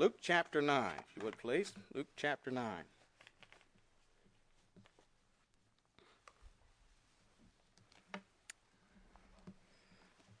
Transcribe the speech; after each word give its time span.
Luke 0.00 0.16
chapter 0.22 0.62
9, 0.62 0.92
if 0.98 1.14
you 1.14 1.22
would 1.24 1.36
please. 1.36 1.74
Luke 1.92 2.06
chapter 2.16 2.50
9. 2.50 2.64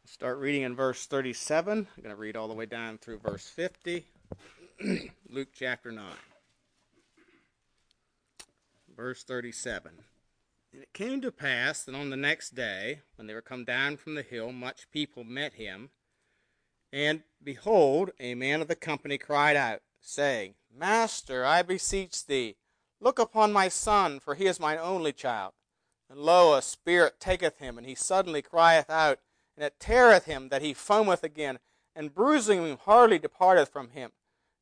Start 0.06 0.38
reading 0.38 0.62
in 0.62 0.74
verse 0.74 1.04
37. 1.04 1.86
I'm 1.94 2.02
going 2.02 2.16
to 2.16 2.18
read 2.18 2.36
all 2.36 2.48
the 2.48 2.54
way 2.54 2.64
down 2.64 2.96
through 2.96 3.18
verse 3.18 3.46
50. 3.48 4.06
Luke 5.28 5.48
chapter 5.52 5.92
9. 5.92 6.06
Verse 8.96 9.22
37. 9.24 9.92
And 10.72 10.82
it 10.82 10.94
came 10.94 11.20
to 11.20 11.30
pass 11.30 11.84
that 11.84 11.94
on 11.94 12.08
the 12.08 12.16
next 12.16 12.54
day, 12.54 13.00
when 13.16 13.26
they 13.26 13.34
were 13.34 13.42
come 13.42 13.66
down 13.66 13.98
from 13.98 14.14
the 14.14 14.22
hill, 14.22 14.52
much 14.52 14.90
people 14.90 15.22
met 15.22 15.52
him. 15.52 15.90
And 16.92 17.22
behold, 17.42 18.10
a 18.18 18.34
man 18.34 18.60
of 18.60 18.68
the 18.68 18.74
company 18.74 19.16
cried 19.16 19.56
out, 19.56 19.80
saying, 20.00 20.54
Master, 20.72 21.44
I 21.44 21.62
beseech 21.62 22.26
thee, 22.26 22.56
look 23.00 23.18
upon 23.18 23.52
my 23.52 23.68
son, 23.68 24.20
for 24.20 24.34
he 24.34 24.46
is 24.46 24.60
mine 24.60 24.78
only 24.78 25.12
child. 25.12 25.52
And 26.08 26.18
lo, 26.18 26.54
a 26.54 26.62
spirit 26.62 27.20
taketh 27.20 27.58
him, 27.58 27.78
and 27.78 27.86
he 27.86 27.94
suddenly 27.94 28.42
crieth 28.42 28.90
out, 28.90 29.20
and 29.56 29.64
it 29.64 29.78
teareth 29.78 30.24
him 30.24 30.48
that 30.48 30.62
he 30.62 30.74
foameth 30.74 31.22
again, 31.22 31.60
and 31.94 32.14
bruising 32.14 32.66
him 32.66 32.78
hardly 32.78 33.18
departeth 33.18 33.68
from 33.68 33.90
him. 33.90 34.10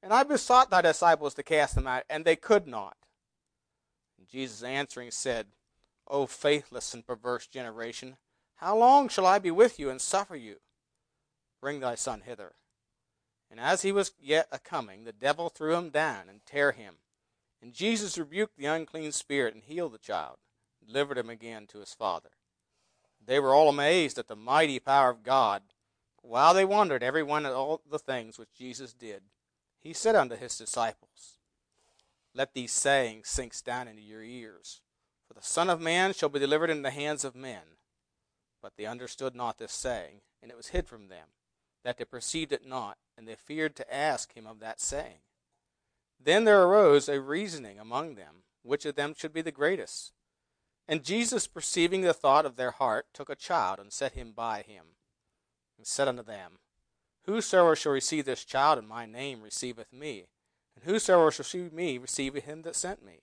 And 0.03 0.13
I 0.13 0.23
besought 0.23 0.71
thy 0.71 0.83
disciples 0.83 1.35
to 1.35 1.43
cast 1.43 1.77
him 1.77 1.87
out, 1.87 2.05
and 2.11 2.25
they 2.25 2.37
could 2.37 2.67
not. 2.67 2.97
And 4.19 4.29
Jesus 4.29 4.63
answering 4.63 5.11
said, 5.11 5.47
O 6.07 6.27
faithless 6.27 6.93
and 6.95 7.07
perverse 7.07 7.47
generation, 7.47 8.17
how 8.57 8.77
long 8.77 9.09
shall 9.09 9.27
I 9.27 9.39
be 9.39 9.51
with 9.51 9.79
you 9.79 9.89
and 9.89 10.01
suffer 10.01 10.37
you? 10.37 10.57
Bring 11.61 11.81
thy 11.81 11.95
son 11.95 12.23
hither. 12.25 12.53
And 13.51 13.59
as 13.59 13.83
he 13.83 13.93
was 13.93 14.13
yet 14.21 14.49
a 14.53 14.59
coming, 14.59 15.05
the 15.05 15.13
devil 15.13 15.49
threw 15.49 15.75
him 15.75 15.91
down 15.91 16.29
and 16.29 16.45
tear 16.45 16.73
him. 16.73 16.97
And 17.63 17.73
Jesus 17.73 18.19
rebuked 18.19 18.57
the 18.57 18.67
unclean 18.67 19.13
spirit 19.13 19.55
and 19.55 19.65
healed 19.65 19.93
the 19.93 19.99
child, 19.99 20.37
and 20.81 20.89
delivered 20.89 21.19
him 21.19 21.31
again 21.31 21.67
to 21.69 21.81
his 21.81 21.95
father. 21.95 22.31
They 23.25 23.41
were 23.41 23.55
all 23.55 23.69
amazed 23.69 24.19
at 24.19 24.29
the 24.29 24.37
mighty 24.37 24.79
power 24.79 25.11
of 25.11 25.23
God. 25.23 25.63
While 26.23 26.55
they 26.55 26.65
wondered 26.65 27.03
every 27.03 27.23
one 27.23 27.47
at 27.47 27.53
all 27.53 27.83
the 27.91 27.99
things 27.99 28.39
which 28.39 28.57
Jesus 28.57 28.93
did, 28.93 29.23
he 29.81 29.93
said 29.93 30.15
unto 30.15 30.37
his 30.37 30.57
disciples, 30.57 31.39
Let 32.35 32.55
these 32.55 32.73
sayings 32.73 33.29
sink 33.29 33.53
down 33.65 33.89
into 33.89 34.03
your 34.03 34.23
ears. 34.23 34.81
For 35.27 35.35
the 35.35 35.43
Son 35.43 35.69
of 35.69 35.81
Man 35.81 36.13
shall 36.13 36.29
be 36.29 36.39
delivered 36.39 36.71
into 36.71 36.83
the 36.83 36.91
hands 36.91 37.25
of 37.25 37.35
men. 37.35 37.77
But 38.63 38.77
they 38.77 38.87
understood 38.87 39.35
not 39.35 39.59
this 39.59 39.73
saying, 39.73 40.21
and 40.43 40.51
it 40.51 40.57
was 40.57 40.69
hid 40.69 40.87
from 40.87 41.09
them, 41.09 41.29
that 41.89 41.97
they 41.97 42.05
perceived 42.05 42.53
it 42.53 42.67
not, 42.67 42.99
and 43.17 43.27
they 43.27 43.35
feared 43.35 43.75
to 43.75 43.95
ask 43.95 44.35
him 44.35 44.47
of 44.47 44.61
that 44.61 44.79
saying. 44.79 45.21
Then 46.23 46.45
there 46.45 46.63
arose 46.63 47.09
a 47.09 47.19
reasoning 47.19 47.79
among 47.79 48.15
them, 48.15 48.43
which 48.63 48.85
of 48.85 48.95
them 48.95 49.15
should 49.17 49.33
be 49.33 49.41
the 49.41 49.51
greatest. 49.51 50.13
And 50.87 51.03
Jesus, 51.03 51.47
perceiving 51.47 52.03
the 52.03 52.13
thought 52.13 52.45
of 52.45 52.57
their 52.57 52.73
heart, 52.73 53.07
took 53.15 53.31
a 53.31 53.35
child 53.35 53.79
and 53.79 53.91
set 53.91 54.13
him 54.13 54.33
by 54.37 54.61
him, 54.61 54.85
and 55.79 55.87
said 55.87 56.09
unto 56.09 56.23
them, 56.23 56.59
Whosoever 57.25 57.75
shall 57.75 57.93
receive 57.93 58.27
this 58.27 58.45
child 58.45 58.79
in 58.79 58.87
my 58.87 59.07
name 59.07 59.41
receiveth 59.41 59.91
me, 59.91 60.27
and 60.77 60.85
whosoever 60.85 61.31
shall 61.31 61.45
receive 61.45 61.73
me 61.73 61.97
receiveth 61.97 62.45
him 62.45 62.61
that 62.63 62.77
sent 62.77 63.03
me. 63.03 63.21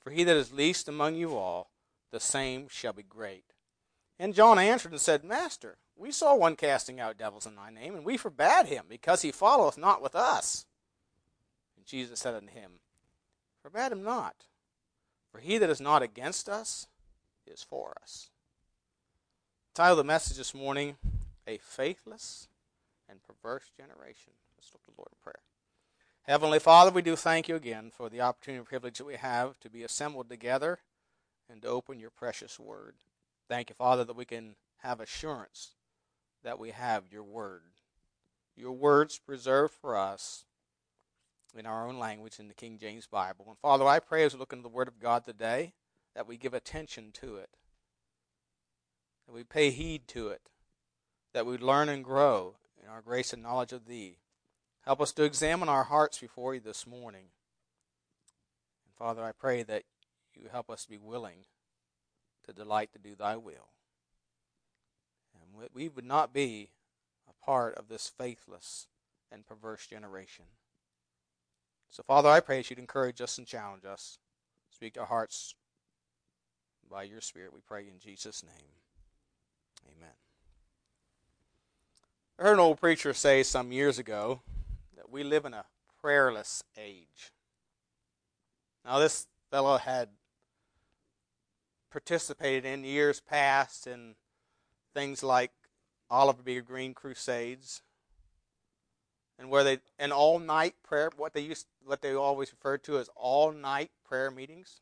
For 0.00 0.10
he 0.10 0.24
that 0.24 0.36
is 0.36 0.52
least 0.52 0.88
among 0.88 1.14
you 1.14 1.36
all, 1.36 1.70
the 2.10 2.18
same 2.18 2.66
shall 2.68 2.92
be 2.92 3.04
great. 3.04 3.44
And 4.18 4.34
John 4.34 4.58
answered 4.58 4.90
and 4.90 5.00
said, 5.00 5.22
Master, 5.22 5.78
we 5.98 6.12
saw 6.12 6.34
one 6.34 6.54
casting 6.54 7.00
out 7.00 7.18
devils 7.18 7.44
in 7.44 7.56
thy 7.56 7.70
name, 7.70 7.94
and 7.94 8.04
we 8.04 8.16
forbade 8.16 8.66
him, 8.66 8.84
because 8.88 9.22
he 9.22 9.32
followeth 9.32 9.76
not 9.76 10.00
with 10.00 10.14
us. 10.14 10.64
And 11.76 11.84
Jesus 11.84 12.20
said 12.20 12.34
unto 12.34 12.52
him, 12.52 12.72
Forbade 13.62 13.92
him 13.92 14.04
not, 14.04 14.44
for 15.30 15.40
he 15.40 15.58
that 15.58 15.68
is 15.68 15.80
not 15.80 16.02
against 16.02 16.48
us 16.48 16.86
is 17.46 17.62
for 17.62 17.94
us. 18.00 18.30
title 19.74 19.92
of 19.92 19.98
the 19.98 20.04
message 20.04 20.36
this 20.36 20.54
morning, 20.54 20.96
A 21.46 21.58
Faithless 21.58 22.48
and 23.08 23.20
Perverse 23.22 23.70
Generation. 23.76 24.34
Let's 24.56 24.72
look 24.72 24.84
to 24.84 24.90
the 24.90 24.98
Lord 24.98 25.10
in 25.12 25.22
prayer. 25.22 25.42
Heavenly 26.22 26.58
Father, 26.58 26.90
we 26.90 27.02
do 27.02 27.16
thank 27.16 27.48
you 27.48 27.56
again 27.56 27.90
for 27.90 28.08
the 28.08 28.20
opportunity 28.20 28.58
and 28.58 28.68
privilege 28.68 28.98
that 28.98 29.06
we 29.06 29.16
have 29.16 29.58
to 29.60 29.70
be 29.70 29.82
assembled 29.82 30.28
together 30.28 30.78
and 31.50 31.62
to 31.62 31.68
open 31.68 31.98
your 31.98 32.10
precious 32.10 32.60
word. 32.60 32.96
Thank 33.48 33.70
you, 33.70 33.74
Father, 33.74 34.04
that 34.04 34.16
we 34.16 34.26
can 34.26 34.56
have 34.82 35.00
assurance 35.00 35.72
that 36.42 36.58
we 36.58 36.70
have 36.70 37.04
your 37.10 37.24
word. 37.24 37.62
Your 38.56 38.72
words 38.72 39.18
preserved 39.18 39.74
for 39.74 39.96
us 39.96 40.44
in 41.56 41.66
our 41.66 41.86
own 41.86 41.98
language 41.98 42.38
in 42.38 42.48
the 42.48 42.54
King 42.54 42.78
James 42.78 43.06
Bible. 43.06 43.46
And 43.48 43.58
Father, 43.58 43.86
I 43.86 44.00
pray 44.00 44.24
as 44.24 44.34
we 44.34 44.40
look 44.40 44.52
into 44.52 44.62
the 44.62 44.68
Word 44.68 44.88
of 44.88 45.00
God 45.00 45.24
today 45.24 45.74
that 46.14 46.26
we 46.26 46.36
give 46.36 46.54
attention 46.54 47.10
to 47.14 47.36
it, 47.36 47.50
that 49.26 49.32
we 49.32 49.44
pay 49.44 49.70
heed 49.70 50.08
to 50.08 50.28
it, 50.28 50.42
that 51.32 51.46
we 51.46 51.56
learn 51.56 51.88
and 51.88 52.04
grow 52.04 52.56
in 52.82 52.88
our 52.88 53.02
grace 53.02 53.32
and 53.32 53.42
knowledge 53.42 53.72
of 53.72 53.86
Thee. 53.86 54.18
Help 54.84 55.00
us 55.00 55.12
to 55.12 55.24
examine 55.24 55.68
our 55.68 55.84
hearts 55.84 56.18
before 56.18 56.54
You 56.54 56.60
this 56.60 56.86
morning. 56.86 57.26
And 58.84 58.94
Father, 58.98 59.22
I 59.22 59.32
pray 59.32 59.62
that 59.62 59.84
You 60.34 60.48
help 60.50 60.70
us 60.70 60.84
to 60.84 60.90
be 60.90 60.98
willing 60.98 61.44
to 62.46 62.52
delight 62.52 62.92
to 62.92 62.98
do 62.98 63.14
Thy 63.14 63.36
will. 63.36 63.68
We 65.72 65.88
would 65.88 66.04
not 66.04 66.32
be 66.32 66.70
a 67.28 67.44
part 67.44 67.74
of 67.76 67.88
this 67.88 68.08
faithless 68.08 68.86
and 69.30 69.46
perverse 69.46 69.86
generation. 69.86 70.44
So, 71.90 72.02
Father, 72.02 72.28
I 72.28 72.40
pray 72.40 72.58
that 72.58 72.70
you'd 72.70 72.78
encourage 72.78 73.20
us 73.20 73.38
and 73.38 73.46
challenge 73.46 73.84
us. 73.84 74.18
Speak 74.70 74.94
to 74.94 75.00
our 75.00 75.06
hearts 75.06 75.54
by 76.90 77.02
your 77.02 77.20
Spirit, 77.20 77.52
we 77.52 77.60
pray 77.60 77.82
in 77.82 77.98
Jesus' 77.98 78.42
name. 78.42 78.72
Amen. 79.96 80.14
I 82.38 82.42
heard 82.44 82.54
an 82.54 82.60
old 82.60 82.80
preacher 82.80 83.12
say 83.12 83.42
some 83.42 83.72
years 83.72 83.98
ago 83.98 84.40
that 84.96 85.10
we 85.10 85.22
live 85.22 85.44
in 85.44 85.54
a 85.54 85.64
prayerless 86.00 86.62
age. 86.78 87.32
Now, 88.84 88.98
this 88.98 89.26
fellow 89.50 89.76
had 89.76 90.08
participated 91.90 92.64
in 92.64 92.84
years 92.84 93.20
past 93.20 93.86
in 93.86 94.14
things 94.98 95.22
like 95.22 95.52
Oliver 96.10 96.42
B. 96.42 96.58
Greene 96.58 96.92
crusades, 96.92 97.82
and 99.38 99.48
where 99.48 99.62
they 99.62 99.78
an 100.00 100.10
all 100.10 100.40
night 100.40 100.74
prayer, 100.82 101.10
what 101.16 101.34
they 101.34 101.40
used, 101.40 101.66
what 101.84 102.02
they 102.02 102.14
always 102.14 102.52
referred 102.52 102.82
to 102.82 102.98
as 102.98 103.08
all 103.14 103.52
night 103.52 103.92
prayer 104.04 104.30
meetings 104.30 104.80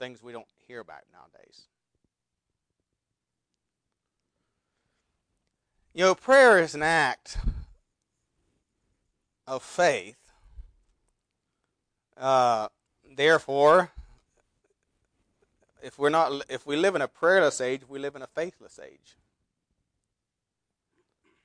things 0.00 0.22
we 0.22 0.32
don't 0.32 0.46
hear 0.66 0.80
about 0.80 1.02
nowadays. 1.12 1.66
You 5.94 6.04
know, 6.04 6.14
prayer 6.14 6.58
is 6.58 6.74
an 6.74 6.82
act 6.82 7.38
of 9.46 9.62
faith. 9.62 10.16
Uh, 12.16 12.68
therefore, 13.16 13.92
if 15.82 15.98
we're 15.98 16.10
not, 16.10 16.44
if 16.48 16.66
we 16.66 16.76
live 16.76 16.94
in 16.94 17.02
a 17.02 17.08
prayerless 17.08 17.60
age, 17.60 17.82
we 17.88 17.98
live 17.98 18.16
in 18.16 18.22
a 18.22 18.26
faithless 18.26 18.78
age. 18.82 19.16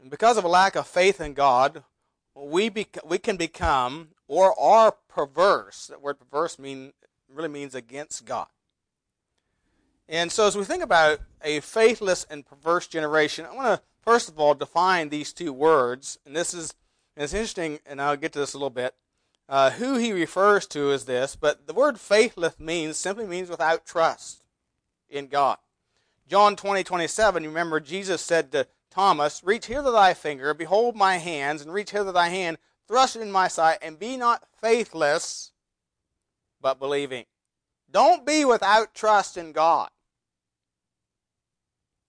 And 0.02 0.10
because 0.10 0.38
of 0.38 0.44
a 0.44 0.50
lack 0.50 0.76
of 0.76 0.88
faith 0.88 1.22
in 1.22 1.34
God, 1.34 1.84
we 2.36 2.70
bec- 2.70 3.06
we 3.06 3.18
can 3.18 3.38
become 3.38 4.10
or 4.28 4.60
are 4.60 4.96
perverse. 5.08 5.88
That 5.88 6.02
word 6.02 6.20
perverse 6.20 6.58
mean 6.60 6.94
really 7.30 7.50
means 7.50 7.76
against 7.76 8.26
God. 8.26 8.48
And 10.10 10.32
so, 10.32 10.48
as 10.48 10.58
we 10.58 10.64
think 10.64 10.84
about 10.84 11.20
a 11.42 11.62
faithless 11.62 12.26
and 12.30 12.46
perverse 12.46 12.88
generation, 12.88 13.46
I 13.46 13.56
want 13.56 13.80
to 13.80 13.86
first 14.02 14.30
of 14.30 14.40
all 14.40 14.54
define 14.54 15.10
these 15.10 15.32
two 15.32 15.54
words. 15.54 16.20
And 16.26 16.36
this 16.36 16.54
is 16.54 16.74
and 17.16 17.24
it's 17.24 17.34
interesting, 17.34 17.80
and 17.86 18.02
I'll 18.02 18.18
get 18.18 18.34
to 18.34 18.40
this 18.40 18.54
a 18.54 18.58
little 18.58 18.70
bit. 18.70 18.96
Uh, 19.50 19.72
who 19.72 19.98
he 19.98 20.14
refers 20.14 20.66
to 20.68 20.92
is 20.92 21.06
this, 21.06 21.36
but 21.36 21.68
the 21.68 21.74
word 21.74 22.00
faithless 22.00 22.60
means 22.60 22.98
simply 22.98 23.26
means 23.28 23.50
without 23.50 23.86
trust 23.86 24.44
in 25.10 25.28
God. 25.28 25.58
John 26.28 26.56
20, 26.56 26.84
27, 26.84 27.44
you 27.44 27.50
remember 27.50 27.80
Jesus 27.80 28.22
said 28.22 28.52
to 28.54 28.68
Thomas, 28.90 29.44
Reach 29.44 29.66
hither 29.66 29.92
thy 29.92 30.14
finger, 30.14 30.54
behold 30.54 30.96
my 30.96 31.18
hands, 31.18 31.62
and 31.62 31.74
reach 31.74 31.92
hither 31.92 32.12
thy 32.12 32.30
hand, 32.30 32.58
thrust 32.88 33.16
it 33.16 33.22
in 33.22 33.32
my 33.32 33.48
side, 33.48 33.80
and 33.82 34.00
be 34.00 34.16
not 34.16 34.44
faithless, 34.62 35.52
but 36.62 36.80
believing. 36.80 37.26
Don't 37.92 38.26
be 38.26 38.46
without 38.46 38.96
trust 38.96 39.38
in 39.38 39.52
God. 39.52 39.90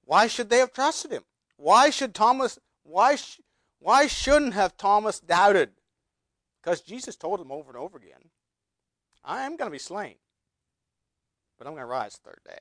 Why 0.04 0.26
should 0.26 0.50
they 0.50 0.58
have 0.58 0.72
trusted 0.72 1.10
him? 1.10 1.25
Why 1.56 1.90
should 1.90 2.14
Thomas 2.14 2.58
why 2.82 3.16
sh- 3.16 3.40
why 3.78 4.06
shouldn't 4.06 4.54
have 4.54 4.76
Thomas 4.76 5.20
doubted? 5.20 5.70
Because 6.64 6.81
Jesus 6.81 7.14
told 7.14 7.40
him 7.40 7.52
over 7.52 7.70
and 7.70 7.76
over 7.76 7.99
again, 7.99 8.31
I 9.22 9.43
am 9.43 9.56
going 9.56 9.69
to 9.69 9.72
be 9.72 9.78
slain, 9.78 10.14
but 11.58 11.66
I'm 11.66 11.75
going 11.75 11.82
to 11.82 11.87
rise 11.87 12.14
the 12.14 12.31
third 12.31 12.40
day. 12.46 12.58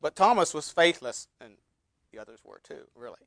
But 0.00 0.14
Thomas 0.14 0.52
was 0.52 0.70
faithless, 0.70 1.28
and 1.40 1.54
the 2.12 2.18
others 2.18 2.40
were 2.44 2.60
too, 2.62 2.88
really. 2.94 3.26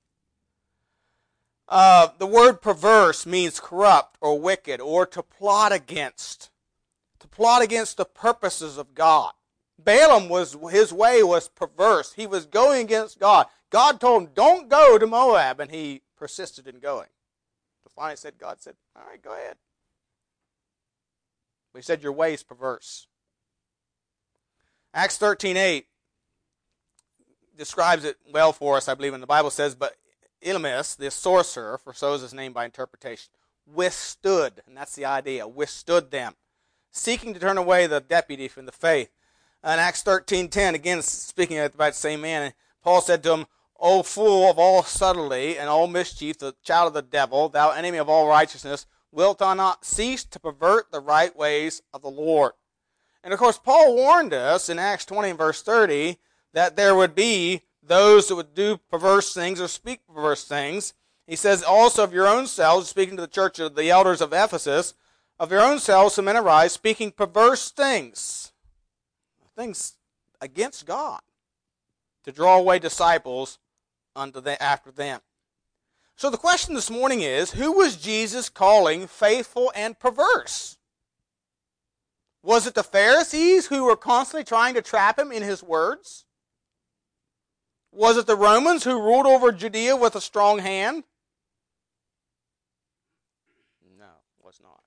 Uh, 1.68 2.10
the 2.20 2.28
word 2.28 2.62
perverse 2.62 3.26
means 3.26 3.60
corrupt 3.60 4.18
or 4.22 4.40
wicked 4.40 4.80
or 4.80 5.06
to 5.08 5.24
plot 5.24 5.72
against. 5.72 6.52
To 7.20 7.28
plot 7.28 7.64
against 7.64 7.98
the 7.98 8.06
purposes 8.06 8.78
of 8.78 8.94
God. 8.94 9.34
Balaam 9.80 10.30
was 10.30 10.56
his 10.70 10.94
way 10.94 11.24
was 11.24 11.50
perverse. 11.50 12.14
He 12.14 12.28
was 12.28 12.46
going 12.46 12.84
against 12.84 13.20
God. 13.20 13.48
God 13.72 14.00
told 14.00 14.24
him, 14.24 14.30
"Don't 14.34 14.70
go 14.70 15.00
to 15.00 15.08
Moab," 15.08 15.60
and 15.60 15.72
he 15.72 16.04
persisted 16.16 16.68
in 16.68 16.80
going. 16.80 17.10
Finally, 17.96 18.18
said 18.18 18.38
God 18.38 18.62
said, 18.62 18.76
"All 18.96 19.04
right, 19.04 19.22
go 19.22 19.34
ahead." 19.34 19.58
He 21.74 21.82
said, 21.82 22.04
"Your 22.04 22.12
way 22.12 22.34
is 22.34 22.44
perverse." 22.44 23.08
Acts 24.94 25.18
thirteen 25.18 25.58
eight 25.58 25.88
describes 27.56 28.04
it 28.04 28.18
well 28.32 28.54
for 28.54 28.78
us, 28.78 28.88
I 28.88 28.96
believe, 28.96 29.14
and 29.14 29.24
the 29.24 29.28
Bible 29.28 29.52
says, 29.52 29.76
"But 29.76 29.98
Elymas, 30.42 30.96
the 30.98 31.12
sorcerer, 31.12 31.78
for 31.78 31.94
so 31.94 32.14
is 32.14 32.22
his 32.22 32.34
name 32.34 32.54
by 32.54 32.66
interpretation, 32.66 33.32
withstood, 33.66 34.64
and 34.66 34.76
that's 34.76 34.96
the 34.96 35.06
idea, 35.06 35.48
withstood 35.48 36.12
them, 36.12 36.36
seeking 36.90 37.34
to 37.34 37.40
turn 37.40 37.58
away 37.58 37.88
the 37.88 38.02
deputy 38.02 38.48
from 38.48 38.66
the 38.66 38.72
faith." 38.72 39.12
In 39.64 39.70
Acts 39.70 40.02
13.10, 40.02 40.74
again 40.74 41.02
speaking 41.04 41.60
about 41.60 41.94
the 41.94 42.00
same 42.00 42.22
man, 42.22 42.54
Paul 42.82 43.02
said 43.02 43.22
to 43.24 43.34
him, 43.34 43.48
O 43.82 44.04
fool 44.04 44.50
of 44.50 44.60
all 44.60 44.84
subtlety 44.84 45.58
and 45.58 45.68
all 45.68 45.88
mischief, 45.88 46.38
the 46.38 46.56
child 46.64 46.88
of 46.88 46.94
the 46.94 47.02
devil, 47.02 47.50
thou 47.50 47.72
enemy 47.72 47.98
of 47.98 48.08
all 48.08 48.28
righteousness, 48.28 48.86
wilt 49.12 49.40
thou 49.40 49.54
not 49.56 49.84
cease 49.84 50.24
to 50.24 50.40
pervert 50.40 50.92
the 50.92 51.00
right 51.00 51.36
ways 51.36 51.82
of 51.94 52.02
the 52.02 52.10
Lord? 52.10 52.54
And 53.24 53.34
of 53.34 53.40
course, 53.40 53.58
Paul 53.58 53.96
warned 53.96 54.34
us 54.34 54.70
in 54.70 54.80
Acts 54.80 55.06
20 55.06 55.32
and 55.32 55.38
verse 55.38 55.62
30 55.62 56.18
that 56.54 56.76
there 56.76 56.96
would 56.96 57.16
be 57.16 57.64
those 57.82 58.28
that 58.28 58.36
would 58.36 58.54
do 58.54 58.78
perverse 58.90 59.34
things 59.34 59.60
or 59.60 59.68
speak 59.68 60.06
perverse 60.08 60.44
things. 60.44 60.94
He 61.26 61.36
says 61.36 61.64
also 61.64 62.04
of 62.04 62.14
your 62.14 62.28
own 62.28 62.46
selves, 62.46 62.88
speaking 62.88 63.16
to 63.16 63.22
the 63.22 63.28
church 63.28 63.58
of 63.60 63.76
the 63.76 63.90
elders 63.90 64.22
of 64.22 64.32
Ephesus, 64.32 64.94
of 65.42 65.52
your 65.52 65.62
own 65.62 65.80
selves 65.80 66.14
some 66.14 66.26
men 66.26 66.38
arise 66.38 66.72
speaking 66.72 67.10
perverse 67.10 67.72
things 67.72 68.52
things 69.56 69.94
against 70.40 70.86
God 70.86 71.22
to 72.24 72.32
draw 72.32 72.58
away 72.58 72.80
disciples 72.80 73.58
unto 74.16 74.42
the, 74.42 74.62
after 74.62 74.92
them. 74.92 75.22
So 76.16 76.30
the 76.30 76.38
question 76.38 76.76
this 76.76 76.92
morning 76.92 77.22
is 77.22 77.52
who 77.52 77.72
was 77.72 77.98
Jesus 77.98 78.50
calling 78.50 79.08
faithful 79.08 79.72
and 79.76 79.98
perverse? 79.98 80.78
Was 82.44 82.68
it 82.68 82.74
the 82.74 82.84
Pharisees 82.84 83.68
who 83.68 83.84
were 83.86 83.96
constantly 83.96 84.44
trying 84.44 84.74
to 84.76 84.82
trap 84.82 85.18
him 85.18 85.32
in 85.32 85.44
his 85.44 85.64
words? 85.64 86.26
Was 87.92 88.18
it 88.18 88.26
the 88.26 88.36
Romans 88.36 88.84
who 88.84 89.02
ruled 89.02 89.26
over 89.26 89.52
Judea 89.52 89.96
with 89.96 90.16
a 90.16 90.22
strong 90.22 90.60
hand? 90.60 91.04
No, 93.98 94.06
it 94.06 94.46
was 94.46 94.60
not. 94.62 94.82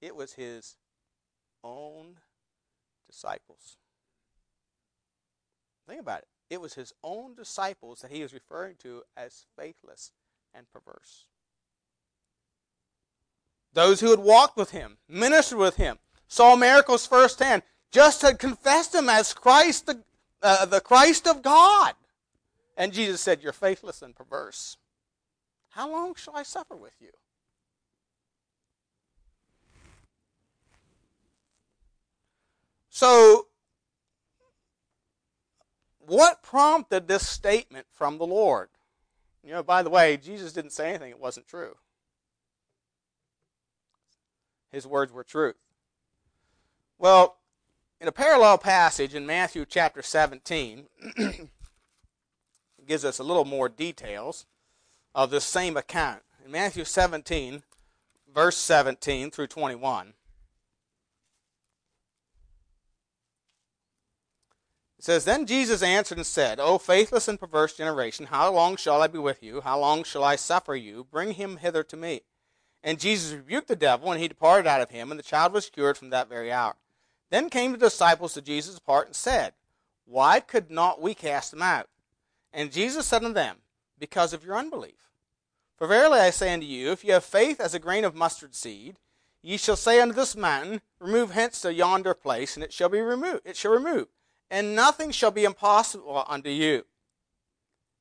It 0.00 0.14
was 0.14 0.34
his 0.34 0.76
own 1.64 2.16
disciples. 3.06 3.76
Think 5.88 6.00
about 6.00 6.20
it. 6.20 6.28
It 6.48 6.60
was 6.60 6.74
his 6.74 6.92
own 7.02 7.34
disciples 7.34 8.00
that 8.00 8.10
he 8.10 8.22
was 8.22 8.32
referring 8.32 8.76
to 8.82 9.02
as 9.16 9.46
faithless 9.58 10.12
and 10.54 10.66
perverse. 10.70 11.26
Those 13.72 14.00
who 14.00 14.10
had 14.10 14.20
walked 14.20 14.56
with 14.56 14.70
him, 14.70 14.98
ministered 15.08 15.58
with 15.58 15.76
him, 15.76 15.98
saw 16.28 16.56
miracles 16.56 17.06
firsthand, 17.06 17.62
just 17.90 18.22
had 18.22 18.38
confessed 18.38 18.94
him 18.94 19.08
as 19.08 19.34
Christ, 19.34 19.86
the, 19.86 20.02
uh, 20.42 20.66
the 20.66 20.80
Christ 20.80 21.26
of 21.26 21.42
God. 21.42 21.94
And 22.76 22.92
Jesus 22.92 23.20
said, 23.20 23.42
You're 23.42 23.52
faithless 23.52 24.02
and 24.02 24.14
perverse. 24.14 24.76
How 25.70 25.90
long 25.90 26.14
shall 26.14 26.36
I 26.36 26.42
suffer 26.42 26.76
with 26.76 26.94
you? 27.00 27.10
So, 32.90 33.48
what 36.06 36.42
prompted 36.42 37.08
this 37.08 37.28
statement 37.28 37.86
from 37.92 38.18
the 38.18 38.26
Lord? 38.26 38.68
You 39.42 39.52
know, 39.52 39.62
by 39.62 39.82
the 39.82 39.90
way, 39.90 40.16
Jesus 40.16 40.52
didn't 40.52 40.72
say 40.72 40.90
anything 40.90 41.10
it 41.10 41.20
wasn't 41.20 41.46
true. 41.46 41.76
His 44.70 44.86
words 44.86 45.12
were 45.12 45.24
truth. 45.24 45.56
Well, 46.98 47.38
in 48.00 48.08
a 48.08 48.12
parallel 48.12 48.58
passage 48.58 49.14
in 49.14 49.26
Matthew 49.26 49.64
chapter 49.66 50.02
17, 50.02 50.86
gives 52.86 53.04
us 53.04 53.18
a 53.18 53.24
little 53.24 53.44
more 53.44 53.68
details 53.68 54.46
of 55.14 55.30
this 55.30 55.44
same 55.44 55.76
account. 55.76 56.22
In 56.44 56.50
Matthew 56.50 56.84
17, 56.84 57.62
verse 58.32 58.56
17 58.56 59.30
through 59.30 59.48
21, 59.48 60.14
says, 65.06 65.24
Then 65.24 65.46
Jesus 65.46 65.84
answered 65.84 66.18
and 66.18 66.26
said, 66.26 66.58
O 66.58 66.78
faithless 66.78 67.28
and 67.28 67.38
perverse 67.38 67.76
generation, 67.76 68.26
how 68.26 68.52
long 68.52 68.76
shall 68.76 69.00
I 69.00 69.06
be 69.06 69.18
with 69.18 69.40
you? 69.40 69.60
How 69.60 69.78
long 69.78 70.02
shall 70.02 70.24
I 70.24 70.34
suffer 70.34 70.74
you? 70.74 71.06
Bring 71.10 71.34
him 71.34 71.58
hither 71.58 71.84
to 71.84 71.96
me. 71.96 72.22
And 72.82 72.98
Jesus 72.98 73.32
rebuked 73.32 73.68
the 73.68 73.76
devil, 73.76 74.10
and 74.10 74.20
he 74.20 74.26
departed 74.26 74.66
out 74.66 74.80
of 74.80 74.90
him, 74.90 75.12
and 75.12 75.18
the 75.18 75.24
child 75.24 75.52
was 75.52 75.70
cured 75.70 75.96
from 75.96 76.10
that 76.10 76.28
very 76.28 76.52
hour. 76.52 76.74
Then 77.30 77.50
came 77.50 77.70
the 77.70 77.78
disciples 77.78 78.34
to 78.34 78.42
Jesus 78.42 78.76
apart 78.76 79.06
and 79.06 79.14
said, 79.14 79.54
Why 80.06 80.40
could 80.40 80.72
not 80.72 81.00
we 81.00 81.14
cast 81.14 81.52
him 81.52 81.62
out? 81.62 81.88
And 82.52 82.72
Jesus 82.72 83.06
said 83.06 83.22
unto 83.22 83.34
them, 83.34 83.58
Because 83.98 84.32
of 84.32 84.44
your 84.44 84.56
unbelief. 84.56 85.10
For 85.76 85.86
verily 85.86 86.18
I 86.18 86.30
say 86.30 86.52
unto 86.52 86.66
you, 86.66 86.90
if 86.90 87.04
you 87.04 87.12
have 87.12 87.24
faith 87.24 87.60
as 87.60 87.74
a 87.74 87.78
grain 87.78 88.04
of 88.04 88.16
mustard 88.16 88.56
seed, 88.56 88.96
ye 89.40 89.56
shall 89.56 89.76
say 89.76 90.00
unto 90.00 90.14
this 90.14 90.36
mountain, 90.36 90.80
Remove 90.98 91.30
hence 91.30 91.60
to 91.60 91.72
yonder 91.72 92.12
place, 92.12 92.56
and 92.56 92.64
it 92.64 92.72
shall 92.72 92.88
be 92.88 93.00
removed. 93.00 93.42
It 93.44 93.56
shall 93.56 93.70
remove 93.70 94.08
and 94.50 94.74
nothing 94.74 95.10
shall 95.10 95.30
be 95.30 95.44
impossible 95.44 96.24
unto 96.28 96.50
you. 96.50 96.84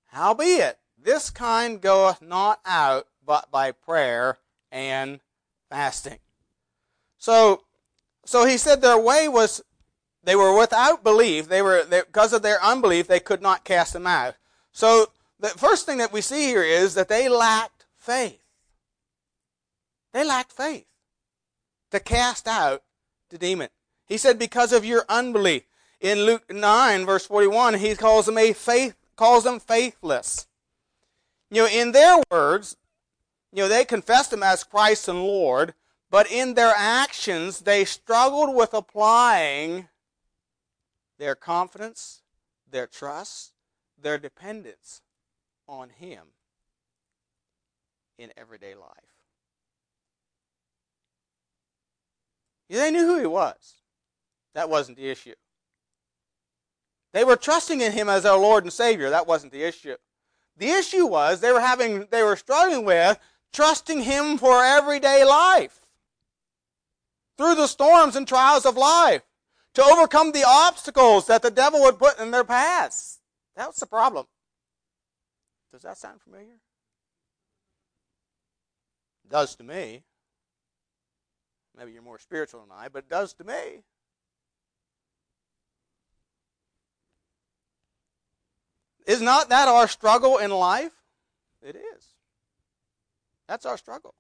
Howbeit, 0.07 0.77
this 0.97 1.30
kind 1.30 1.81
goeth 1.81 2.21
not 2.21 2.59
out 2.65 3.07
but 3.25 3.51
by 3.51 3.71
prayer 3.71 4.38
and 4.71 5.19
fasting. 5.69 6.19
So, 7.18 7.63
so 8.25 8.45
he 8.45 8.57
said 8.57 8.81
their 8.81 9.00
way 9.00 9.27
was, 9.27 9.63
they 10.24 10.36
were 10.36 10.57
without 10.57 11.03
belief. 11.03 11.47
They 11.47 11.62
were, 11.62 11.83
they, 11.83 12.01
because 12.01 12.33
of 12.33 12.42
their 12.42 12.63
unbelief, 12.63 13.07
they 13.07 13.19
could 13.19 13.42
not 13.42 13.63
cast 13.63 13.94
them 13.94 14.07
out. 14.07 14.36
So, 14.71 15.12
the 15.39 15.50
first 15.50 15.86
thing 15.86 15.97
that 15.97 16.13
we 16.13 16.21
see 16.21 16.45
here 16.45 16.63
is 16.63 16.94
that 16.95 17.09
they 17.09 17.27
lacked 17.27 17.86
faith. 17.97 18.42
They 20.13 20.24
lacked 20.24 20.51
faith 20.51 20.85
to 21.92 21.99
cast 21.99 22.47
out 22.47 22.83
the 23.30 23.37
demon. 23.37 23.69
He 24.07 24.18
said, 24.18 24.40
because 24.40 24.71
of 24.71 24.85
your 24.85 25.04
unbelief. 25.09 25.64
In 25.99 26.23
Luke 26.23 26.52
9, 26.52 27.06
verse 27.06 27.25
41, 27.25 27.75
he 27.75 27.95
calls 27.95 28.25
them 28.25 28.37
a 28.37 28.54
faith, 28.54 28.95
calls 29.16 29.44
them 29.44 29.59
faithless. 29.59 30.47
You 31.49 31.64
know, 31.64 31.69
in 31.69 31.92
their 31.92 32.21
words, 32.30 32.75
you 33.52 33.64
know, 33.64 33.69
they 33.69 33.85
confessed 33.85 34.33
him 34.33 34.44
as 34.44 34.64
Christ 34.64 35.07
and 35.07 35.23
Lord, 35.23 35.73
but 36.11 36.30
in 36.30 36.54
their 36.54 36.73
actions, 36.75 37.61
they 37.61 37.85
struggled 37.85 38.56
with 38.56 38.73
applying 38.73 39.87
their 41.18 41.35
confidence, 41.35 42.21
their 42.69 42.87
trust, 42.87 43.54
their 43.97 44.18
dependence 44.18 45.02
on 45.68 45.90
him 45.90 46.28
in 48.18 48.31
everyday 48.37 48.75
life. 48.75 48.92
They 52.69 52.92
knew 52.92 53.06
who 53.06 53.19
he 53.19 53.25
was. 53.25 53.75
That 54.54 54.69
wasn't 54.69 54.97
the 54.97 55.09
issue. 55.09 55.35
They 57.16 57.24
were 57.24 57.38
trusting 57.38 57.80
in 57.80 57.94
him 57.94 58.10
as 58.10 58.24
their 58.24 58.36
Lord 58.36 58.66
and 58.66 58.74
Savior. 58.74 59.10
That 59.10 59.26
wasn't 59.26 59.54
the 59.54 59.64
issue. 59.64 59.95
The 60.57 60.68
issue 60.68 61.06
was 61.06 61.40
they 61.40 61.54
were 61.54 61.62
having 61.62 62.07
they 62.12 62.24
were 62.24 62.36
struggling 62.36 62.84
with 62.84 63.18
trusting 63.54 64.02
him 64.02 64.38
for 64.38 64.66
everyday 64.66 65.24
life. 65.24 65.80
Through 67.38 67.56
the 67.56 67.68
storms 67.68 68.18
and 68.18 68.28
trials 68.28 68.66
of 68.66 68.76
life. 68.76 69.22
To 69.76 69.84
overcome 69.84 70.34
the 70.34 70.44
obstacles 70.45 71.28
that 71.28 71.42
the 71.42 71.52
devil 71.52 71.81
would 71.84 72.00
put 72.00 72.19
in 72.19 72.31
their 72.31 72.44
paths. 72.44 73.22
That 73.56 73.68
was 73.68 73.78
the 73.78 73.86
problem. 73.86 74.26
Does 75.72 75.84
that 75.84 75.98
sound 75.98 76.22
familiar? 76.22 76.60
It 79.24 79.31
does 79.31 79.56
to 79.56 79.64
me. 79.64 80.04
Maybe 81.78 81.94
you're 81.94 82.02
more 82.02 82.19
spiritual 82.19 82.60
than 82.60 82.78
I, 82.78 82.90
but 82.90 83.06
it 83.06 83.10
does 83.10 83.34
to 83.36 83.45
me. 83.45 83.84
Is 89.06 89.21
not 89.21 89.50
that 89.50 89.68
our 89.68 89.88
struggle 89.88 90.38
in 90.38 90.52
life? 90.52 90.94
It 91.62 91.76
is. 91.76 92.07
That's 93.47 93.66
our 93.66 93.78
struggle. 93.78 94.16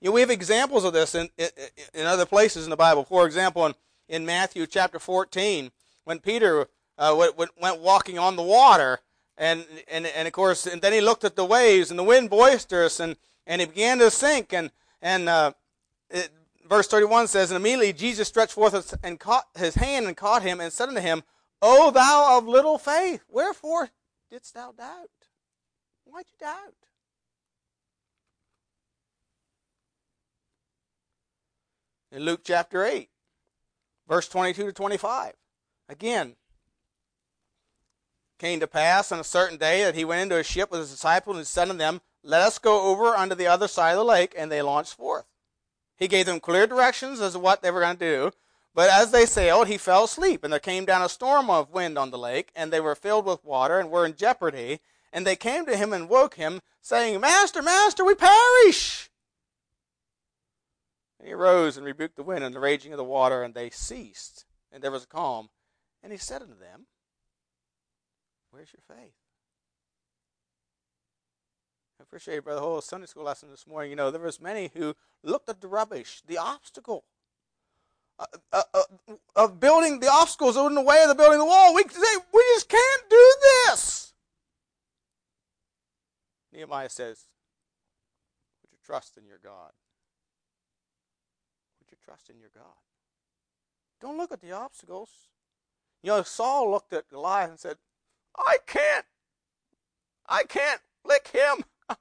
You 0.00 0.08
know, 0.08 0.12
we 0.12 0.20
have 0.20 0.30
examples 0.30 0.84
of 0.84 0.92
this 0.92 1.14
in, 1.14 1.28
in, 1.36 1.48
in 1.92 2.06
other 2.06 2.24
places 2.24 2.64
in 2.64 2.70
the 2.70 2.76
Bible. 2.76 3.04
For 3.04 3.26
example, 3.26 3.66
in, 3.66 3.74
in 4.08 4.24
Matthew 4.24 4.66
chapter 4.66 4.98
14, 4.98 5.70
when 6.04 6.20
Peter 6.20 6.68
uh, 6.96 7.14
went, 7.36 7.50
went 7.60 7.80
walking 7.80 8.18
on 8.18 8.36
the 8.36 8.42
water, 8.42 9.00
and 9.36 9.64
and 9.88 10.06
and 10.06 10.28
of 10.28 10.32
course, 10.32 10.66
and 10.66 10.82
then 10.82 10.92
he 10.92 11.00
looked 11.00 11.24
at 11.24 11.34
the 11.34 11.44
waves 11.44 11.90
and 11.90 11.98
the 11.98 12.04
wind 12.04 12.28
boisterous, 12.28 13.00
and 13.00 13.16
and 13.46 13.60
he 13.60 13.66
began 13.66 13.98
to 13.98 14.10
sink. 14.10 14.52
And 14.52 14.70
and 15.00 15.28
uh, 15.28 15.52
it, 16.10 16.30
verse 16.68 16.86
thirty 16.86 17.06
one 17.06 17.26
says, 17.26 17.50
and 17.50 17.56
immediately 17.56 17.94
Jesus 17.94 18.28
stretched 18.28 18.52
forth 18.52 18.74
his, 18.74 18.94
and 19.02 19.18
caught 19.18 19.46
his 19.56 19.76
hand 19.76 20.06
and 20.06 20.16
caught 20.16 20.42
him 20.42 20.60
and 20.60 20.70
said 20.70 20.90
unto 20.90 21.00
him, 21.00 21.22
O 21.62 21.90
thou 21.90 22.38
of 22.38 22.48
little 22.48 22.78
faith, 22.78 23.22
wherefore 23.28 23.90
didst 24.30 24.54
thou 24.54 24.72
doubt? 24.72 25.10
Why'd 26.04 26.26
you 26.28 26.38
doubt? 26.38 26.74
In 32.12 32.24
Luke 32.24 32.40
chapter 32.42 32.84
8, 32.84 33.08
verse 34.08 34.28
22 34.28 34.66
to 34.66 34.72
25. 34.72 35.34
Again, 35.88 36.34
came 38.38 38.58
to 38.58 38.66
pass 38.66 39.12
on 39.12 39.20
a 39.20 39.24
certain 39.24 39.58
day 39.58 39.84
that 39.84 39.94
he 39.94 40.04
went 40.04 40.22
into 40.22 40.38
a 40.38 40.42
ship 40.42 40.70
with 40.70 40.80
his 40.80 40.90
disciples 40.90 41.36
and 41.36 41.46
said 41.46 41.68
unto 41.68 41.78
them, 41.78 42.00
Let 42.24 42.40
us 42.40 42.58
go 42.58 42.90
over 42.90 43.14
unto 43.14 43.34
the 43.34 43.46
other 43.46 43.68
side 43.68 43.92
of 43.92 43.98
the 43.98 44.04
lake, 44.04 44.34
and 44.36 44.50
they 44.50 44.62
launched 44.62 44.94
forth. 44.94 45.26
He 45.96 46.08
gave 46.08 46.26
them 46.26 46.40
clear 46.40 46.66
directions 46.66 47.20
as 47.20 47.34
to 47.34 47.38
what 47.38 47.60
they 47.60 47.70
were 47.70 47.80
going 47.80 47.98
to 47.98 48.04
do. 48.04 48.32
But 48.74 48.88
as 48.90 49.10
they 49.10 49.26
sailed, 49.26 49.66
he 49.66 49.78
fell 49.78 50.04
asleep, 50.04 50.44
and 50.44 50.52
there 50.52 50.60
came 50.60 50.84
down 50.84 51.02
a 51.02 51.08
storm 51.08 51.50
of 51.50 51.72
wind 51.72 51.98
on 51.98 52.10
the 52.10 52.18
lake, 52.18 52.52
and 52.54 52.72
they 52.72 52.80
were 52.80 52.94
filled 52.94 53.26
with 53.26 53.44
water 53.44 53.78
and 53.78 53.90
were 53.90 54.06
in 54.06 54.14
jeopardy. 54.14 54.80
And 55.12 55.26
they 55.26 55.34
came 55.34 55.66
to 55.66 55.76
him 55.76 55.92
and 55.92 56.08
woke 56.08 56.36
him, 56.36 56.60
saying, 56.80 57.20
Master, 57.20 57.62
Master, 57.62 58.04
we 58.04 58.14
perish. 58.14 59.10
And 61.18 61.26
he 61.26 61.34
arose 61.34 61.76
and 61.76 61.84
rebuked 61.84 62.16
the 62.16 62.22
wind 62.22 62.44
and 62.44 62.54
the 62.54 62.60
raging 62.60 62.92
of 62.92 62.96
the 62.96 63.04
water, 63.04 63.42
and 63.42 63.54
they 63.54 63.70
ceased, 63.70 64.44
and 64.70 64.82
there 64.82 64.92
was 64.92 65.04
a 65.04 65.08
calm. 65.08 65.50
And 66.02 66.12
he 66.12 66.18
said 66.18 66.42
unto 66.42 66.58
them, 66.58 66.86
Where's 68.52 68.72
your 68.72 68.96
faith? 68.96 69.14
I 71.98 72.02
appreciate 72.02 72.44
Brother 72.44 72.60
Hull's 72.60 72.86
Sunday 72.86 73.06
school 73.06 73.24
lesson 73.24 73.50
this 73.50 73.66
morning. 73.66 73.90
You 73.90 73.96
know, 73.96 74.10
there 74.10 74.20
was 74.20 74.40
many 74.40 74.70
who 74.74 74.94
looked 75.22 75.48
at 75.48 75.60
the 75.60 75.68
rubbish, 75.68 76.22
the 76.26 76.38
obstacle 76.38 77.04
uh, 78.20 78.26
uh, 78.52 78.62
uh, 78.74 79.14
of 79.36 79.58
building 79.58 80.00
the 80.00 80.10
obstacles 80.10 80.56
in 80.56 80.74
the 80.74 80.82
way 80.82 81.02
of 81.02 81.08
the 81.08 81.14
building 81.14 81.38
the 81.38 81.44
wall. 81.44 81.74
We 81.74 81.82
say 81.88 82.16
we 82.32 82.44
just 82.54 82.68
can't 82.68 83.10
do 83.10 83.34
this. 83.42 84.12
Nehemiah 86.52 86.88
says, 86.88 87.26
"Put 88.60 88.70
your 88.70 88.80
trust 88.84 89.16
in 89.16 89.26
your 89.26 89.38
God. 89.42 89.72
Put 91.78 91.90
your 91.90 91.98
trust 92.04 92.30
in 92.30 92.38
your 92.38 92.50
God. 92.54 92.64
Don't 94.00 94.16
look 94.16 94.32
at 94.32 94.40
the 94.40 94.52
obstacles." 94.52 95.10
You 96.02 96.12
know, 96.12 96.22
Saul 96.22 96.70
looked 96.70 96.92
at 96.92 97.10
Goliath 97.10 97.50
and 97.50 97.58
said, 97.60 97.76
I 98.36 98.58
can't. 98.66 99.04
I 100.26 100.44
can't 100.44 100.80
lick 101.04 101.28
him. 101.28 101.64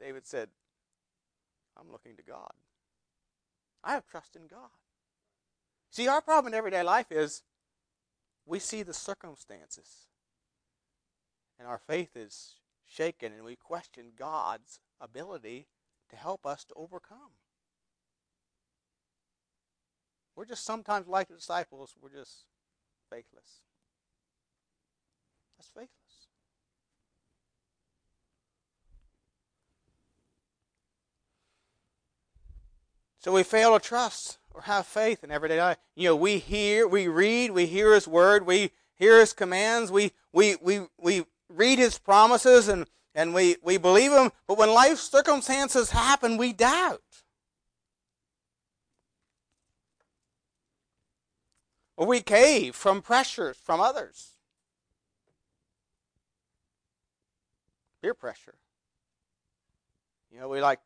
David 0.00 0.26
said, 0.26 0.48
I'm 1.78 1.90
looking 1.90 2.16
to 2.16 2.22
God. 2.22 2.52
I 3.82 3.92
have 3.92 4.06
trust 4.06 4.36
in 4.36 4.46
God. 4.46 4.70
See, 5.90 6.06
our 6.06 6.20
problem 6.20 6.52
in 6.52 6.58
everyday 6.58 6.82
life 6.82 7.10
is 7.10 7.42
we 8.46 8.58
see 8.58 8.82
the 8.82 8.94
circumstances, 8.94 10.06
and 11.58 11.66
our 11.66 11.78
faith 11.78 12.16
is 12.16 12.56
shaken, 12.86 13.32
and 13.32 13.44
we 13.44 13.56
question 13.56 14.12
God's 14.16 14.80
ability 15.00 15.66
to 16.10 16.16
help 16.16 16.46
us 16.46 16.64
to 16.64 16.74
overcome. 16.74 17.32
We're 20.36 20.44
just 20.46 20.64
sometimes 20.64 21.06
like 21.06 21.28
the 21.28 21.34
disciples, 21.34 21.94
we're 22.00 22.10
just 22.10 22.44
faithless. 23.10 23.62
That's 25.58 25.68
faithless. 25.68 25.99
So 33.20 33.32
we 33.32 33.42
fail 33.42 33.78
to 33.78 33.86
trust 33.86 34.38
or 34.54 34.62
have 34.62 34.86
faith 34.86 35.22
in 35.22 35.30
everyday 35.30 35.60
life. 35.60 35.76
You 35.94 36.08
know, 36.08 36.16
we 36.16 36.38
hear, 36.38 36.88
we 36.88 37.06
read, 37.06 37.50
we 37.50 37.66
hear 37.66 37.92
His 37.92 38.08
word, 38.08 38.46
we 38.46 38.70
hear 38.94 39.20
His 39.20 39.34
commands, 39.34 39.92
we 39.92 40.12
we 40.32 40.56
we 40.56 40.86
we 40.98 41.26
read 41.50 41.78
His 41.78 41.98
promises, 41.98 42.66
and 42.66 42.86
and 43.14 43.34
we 43.34 43.56
we 43.62 43.76
believe 43.76 44.10
Him. 44.10 44.32
But 44.46 44.56
when 44.56 44.70
life 44.72 44.98
circumstances 44.98 45.90
happen, 45.90 46.38
we 46.38 46.54
doubt. 46.54 47.02
Or 51.98 52.06
we 52.06 52.22
cave 52.22 52.74
from 52.74 53.02
pressures 53.02 53.58
from 53.58 53.80
others. 53.80 54.30
Peer 58.00 58.14
pressure. 58.14 58.54
You 60.32 60.40
know, 60.40 60.48
we 60.48 60.62
like 60.62 60.80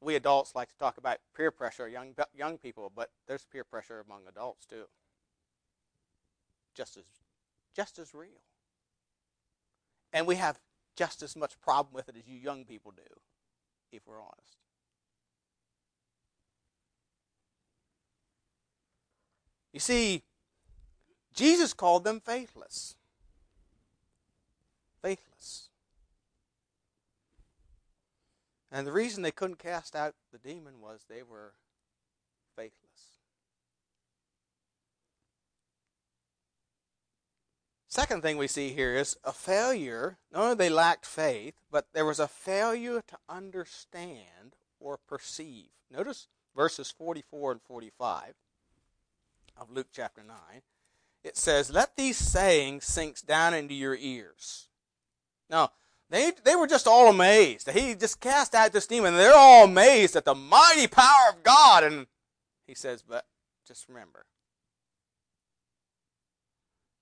we 0.00 0.14
adults 0.14 0.54
like 0.54 0.68
to 0.70 0.78
talk 0.78 0.98
about 0.98 1.18
peer 1.36 1.50
pressure, 1.50 1.88
young 1.88 2.14
young 2.36 2.58
people, 2.58 2.92
but 2.94 3.10
there's 3.26 3.44
peer 3.44 3.64
pressure 3.64 4.00
among 4.06 4.22
adults 4.28 4.66
too. 4.66 4.84
Just 6.74 6.96
as 6.96 7.04
just 7.74 7.98
as 7.98 8.14
real. 8.14 8.42
And 10.12 10.26
we 10.26 10.36
have 10.36 10.58
just 10.96 11.22
as 11.22 11.36
much 11.36 11.60
problem 11.60 11.94
with 11.94 12.08
it 12.08 12.16
as 12.16 12.26
you 12.26 12.38
young 12.38 12.64
people 12.64 12.92
do, 12.96 13.02
if 13.92 14.06
we're 14.06 14.20
honest. 14.20 14.56
You 19.72 19.80
see, 19.80 20.22
Jesus 21.34 21.74
called 21.74 22.04
them 22.04 22.18
faithless. 22.18 22.96
Faithless. 25.02 25.68
And 28.70 28.86
the 28.86 28.92
reason 28.92 29.22
they 29.22 29.30
couldn't 29.30 29.58
cast 29.58 29.94
out 29.94 30.14
the 30.32 30.38
demon 30.38 30.80
was 30.80 31.04
they 31.08 31.22
were 31.22 31.54
faithless. 32.56 33.16
Second 37.88 38.20
thing 38.20 38.36
we 38.36 38.48
see 38.48 38.70
here 38.70 38.94
is 38.94 39.16
a 39.24 39.32
failure. 39.32 40.18
Not 40.30 40.42
only 40.42 40.54
they 40.56 40.68
lacked 40.68 41.06
faith, 41.06 41.54
but 41.70 41.86
there 41.94 42.04
was 42.04 42.20
a 42.20 42.28
failure 42.28 43.02
to 43.06 43.16
understand 43.28 44.56
or 44.78 44.98
perceive. 44.98 45.68
Notice 45.90 46.28
verses 46.54 46.90
44 46.90 47.52
and 47.52 47.62
45 47.62 48.34
of 49.56 49.70
Luke 49.70 49.88
chapter 49.92 50.22
9. 50.22 50.36
It 51.24 51.36
says, 51.36 51.70
Let 51.70 51.96
these 51.96 52.18
sayings 52.18 52.84
sink 52.84 53.24
down 53.24 53.54
into 53.54 53.74
your 53.74 53.96
ears. 53.96 54.68
Now, 55.48 55.70
they, 56.08 56.32
they 56.44 56.54
were 56.54 56.66
just 56.68 56.86
all 56.86 57.10
amazed. 57.10 57.68
He 57.70 57.94
just 57.94 58.20
cast 58.20 58.54
out 58.54 58.72
this 58.72 58.86
demon. 58.86 59.14
They're 59.14 59.34
all 59.34 59.64
amazed 59.64 60.14
at 60.14 60.24
the 60.24 60.34
mighty 60.34 60.86
power 60.86 61.30
of 61.30 61.42
God. 61.42 61.82
And 61.84 62.06
he 62.66 62.74
says, 62.74 63.02
But 63.02 63.26
just 63.66 63.88
remember, 63.88 64.26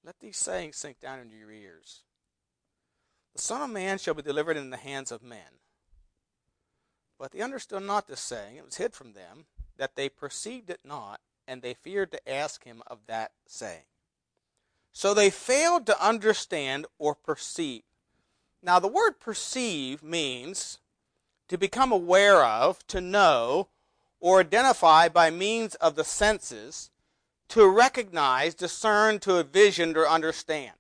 let 0.05 0.21
these 0.21 0.37
sayings 0.37 0.77
sink 0.77 1.01
down 1.01 1.21
into 1.21 1.37
your 1.37 1.51
ears. 1.51 2.03
The 3.35 3.43
Son 3.43 3.63
of 3.63 3.71
Man 3.71 3.99
shall 3.99 4.15
be 4.15 4.23
delivered 4.23 4.57
in 4.57 4.71
the 4.71 4.77
hands 4.77 5.13
of 5.13 5.23
men. 5.23 5.61
But 7.19 7.33
they 7.33 7.41
understood 7.41 7.83
not 7.83 8.07
this 8.07 8.21
saying. 8.21 8.57
It 8.57 8.65
was 8.65 8.77
hid 8.77 8.95
from 8.95 9.13
them, 9.13 9.47
that 9.77 9.97
they 9.97 10.09
perceived 10.09 10.71
it 10.71 10.81
not, 10.85 11.21
and 11.47 11.61
they 11.61 11.75
feared 11.75 12.13
to 12.13 12.29
ask 12.33 12.65
him 12.65 12.83
of 12.87 13.01
that 13.07 13.33
saying. 13.47 13.85
So 14.93 15.13
they 15.13 15.31
failed 15.31 15.87
to 15.87 16.05
understand 16.07 16.87
or 16.99 17.15
perceive. 17.15 17.83
Now, 18.65 18.79
the 18.79 18.89
word 18.89 19.21
perceive 19.21 20.03
means 20.03 20.79
to 21.49 21.59
become 21.59 21.93
aware 21.93 22.43
of, 22.43 22.85
to 22.87 23.01
know, 23.01 23.69
or 24.21 24.41
identify 24.41 25.11
by 25.11 25.29
means 25.29 25.75
of 25.75 25.97
the 25.97 26.05
senses, 26.05 26.91
to 27.49 27.69
recognize, 27.69 28.55
discern, 28.55 29.19
to 29.21 29.39
envision, 29.39 29.95
or 29.95 30.09
understand. 30.09 30.73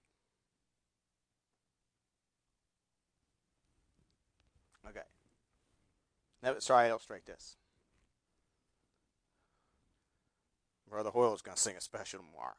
Okay. 4.89 5.03
Try 6.65 6.85
to 6.85 6.89
illustrate 6.89 7.27
this. 7.27 7.57
Brother 10.89 11.11
Hoyle 11.11 11.35
is 11.35 11.43
going 11.43 11.57
to 11.57 11.61
sing 11.61 11.77
a 11.77 11.83
special 11.83 12.21
tomorrow. 12.21 12.55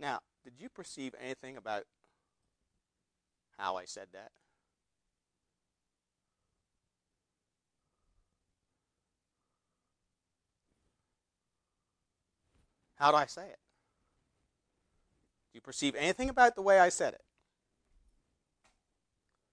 Now, 0.00 0.20
did 0.46 0.60
you 0.60 0.68
perceive 0.68 1.12
anything 1.20 1.56
about 1.56 1.82
how 3.58 3.76
I 3.76 3.84
said 3.84 4.06
that? 4.12 4.30
How 12.94 13.10
do 13.10 13.16
I 13.16 13.26
say 13.26 13.42
it? 13.42 13.58
Do 15.52 15.56
you 15.56 15.60
perceive 15.60 15.96
anything 15.96 16.28
about 16.28 16.54
the 16.54 16.62
way 16.62 16.78
I 16.78 16.90
said 16.90 17.14
it? 17.14 17.24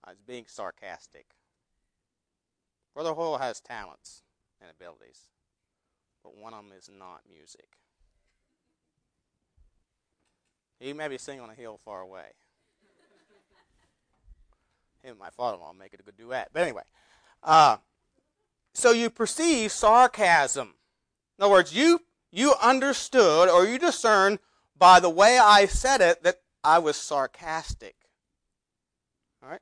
I 0.03 0.11
was 0.11 0.21
being 0.21 0.45
sarcastic. 0.47 1.25
Brother 2.93 3.13
Hoyle 3.13 3.39
has 3.39 3.59
talents 3.59 4.21
and 4.61 4.69
abilities, 4.69 5.29
but 6.23 6.37
one 6.37 6.53
of 6.53 6.63
them 6.63 6.77
is 6.77 6.87
not 6.87 7.21
music. 7.27 7.82
He 10.83 10.91
may 10.91 11.07
be 11.07 11.17
singing 11.17 11.39
on 11.39 11.49
a 11.49 11.53
hill 11.53 11.79
far 11.85 12.01
away. 12.01 12.25
Him 15.01 15.11
and 15.11 15.19
my 15.19 15.29
father-in-law 15.29 15.73
make 15.79 15.93
it 15.93 16.01
a 16.01 16.03
good 16.03 16.17
duet. 16.17 16.49
But 16.51 16.63
anyway, 16.63 16.83
uh, 17.41 17.77
so 18.73 18.91
you 18.91 19.09
perceive 19.09 19.71
sarcasm. 19.71 20.75
In 21.39 21.45
other 21.45 21.53
words, 21.53 21.73
you 21.73 22.01
you 22.31 22.55
understood 22.61 23.47
or 23.47 23.65
you 23.65 23.79
discerned 23.79 24.39
by 24.77 24.99
the 24.99 25.09
way 25.09 25.37
I 25.37 25.67
said 25.67 26.01
it 26.01 26.23
that 26.23 26.41
I 26.65 26.79
was 26.79 26.97
sarcastic. 26.97 27.95
All 29.41 29.49
right. 29.49 29.61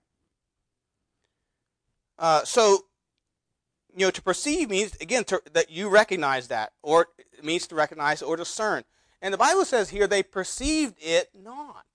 Uh, 2.18 2.44
so 2.46 2.86
you 3.96 4.06
know, 4.06 4.12
to 4.12 4.22
perceive 4.24 4.72
means 4.72 4.96
again 5.00 5.24
to, 5.26 5.42
that 5.54 5.70
you 5.70 5.88
recognize 5.88 6.48
that, 6.48 6.74
or 6.82 7.10
it 7.38 7.44
means 7.44 7.68
to 7.68 7.76
recognize 7.76 8.24
or 8.24 8.36
discern. 8.38 8.86
And 9.22 9.34
the 9.34 9.38
Bible 9.38 9.66
says 9.66 9.90
here 9.90 10.08
they 10.08 10.24
perceived 10.24 10.98
it 11.00 11.30
not. 11.36 11.86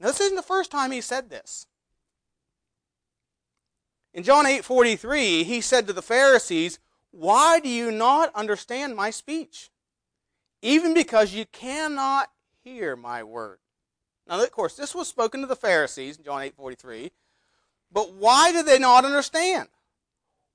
Now, 0.00 0.08
this 0.08 0.20
isn't 0.20 0.36
the 0.36 0.42
first 0.42 0.70
time 0.70 0.90
he 0.90 1.00
said 1.00 1.30
this. 1.30 1.66
In 4.12 4.24
John 4.24 4.44
8:43, 4.44 5.44
he 5.44 5.60
said 5.60 5.86
to 5.86 5.92
the 5.92 6.02
Pharisees, 6.02 6.78
"Why 7.12 7.60
do 7.60 7.68
you 7.68 7.90
not 7.90 8.34
understand 8.34 8.96
my 8.96 9.10
speech? 9.10 9.70
Even 10.60 10.92
because 10.92 11.32
you 11.32 11.46
cannot 11.46 12.32
hear 12.62 12.96
my 12.96 13.22
word." 13.22 13.60
Now, 14.26 14.42
of 14.42 14.50
course, 14.50 14.76
this 14.76 14.94
was 14.94 15.08
spoken 15.08 15.40
to 15.40 15.46
the 15.46 15.56
Pharisees 15.56 16.16
in 16.16 16.24
John 16.24 16.42
8:43, 16.42 17.12
but 17.90 18.12
why 18.12 18.52
did 18.52 18.66
they 18.66 18.78
not 18.78 19.04
understand? 19.04 19.68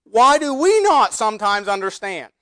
Why 0.04 0.38
do 0.38 0.54
we 0.54 0.82
not 0.82 1.14
sometimes 1.14 1.68
understand? 1.68 2.34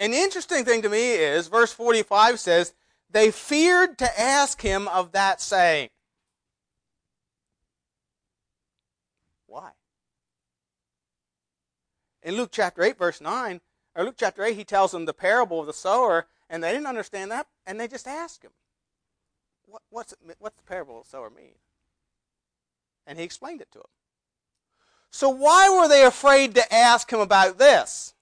An 0.00 0.14
interesting 0.14 0.64
thing 0.64 0.80
to 0.80 0.88
me 0.88 1.12
is 1.12 1.48
verse 1.48 1.74
45 1.74 2.40
says, 2.40 2.72
they 3.10 3.30
feared 3.30 3.98
to 3.98 4.20
ask 4.20 4.62
him 4.62 4.88
of 4.88 5.12
that 5.12 5.42
saying. 5.42 5.90
Why? 9.46 9.72
In 12.22 12.36
Luke 12.36 12.48
chapter 12.50 12.82
8, 12.82 12.96
verse 12.96 13.20
9, 13.20 13.60
or 13.94 14.04
Luke 14.04 14.14
chapter 14.16 14.42
8, 14.42 14.56
he 14.56 14.64
tells 14.64 14.92
them 14.92 15.04
the 15.04 15.12
parable 15.12 15.60
of 15.60 15.66
the 15.66 15.74
sower, 15.74 16.26
and 16.48 16.64
they 16.64 16.72
didn't 16.72 16.86
understand 16.86 17.30
that, 17.30 17.48
and 17.66 17.78
they 17.78 17.86
just 17.86 18.08
asked 18.08 18.42
him, 18.42 18.52
what, 19.66 19.82
what's, 19.90 20.12
it, 20.12 20.18
what's 20.38 20.56
the 20.56 20.62
parable 20.62 20.98
of 20.98 21.04
the 21.04 21.10
sower 21.10 21.28
mean? 21.28 21.56
And 23.06 23.18
he 23.18 23.24
explained 23.24 23.60
it 23.60 23.70
to 23.72 23.78
them. 23.78 23.88
So 25.10 25.28
why 25.28 25.68
were 25.68 25.88
they 25.88 26.04
afraid 26.04 26.54
to 26.54 26.72
ask 26.72 27.12
him 27.12 27.20
about 27.20 27.58
this? 27.58 28.14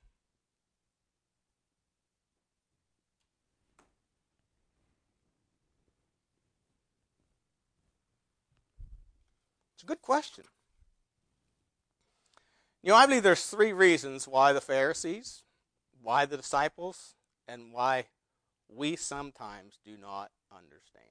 Good 9.89 10.03
question. 10.03 10.45
You 12.83 12.91
know, 12.91 12.97
I 12.97 13.07
believe 13.07 13.23
there's 13.23 13.47
three 13.47 13.73
reasons 13.73 14.29
why 14.29 14.53
the 14.53 14.61
Pharisees, 14.61 15.43
why 16.03 16.27
the 16.27 16.37
disciples, 16.37 17.15
and 17.49 17.73
why 17.73 18.05
we 18.69 18.97
sometimes 18.97 19.79
do 19.83 19.97
not 19.97 20.31
understand. 20.53 21.07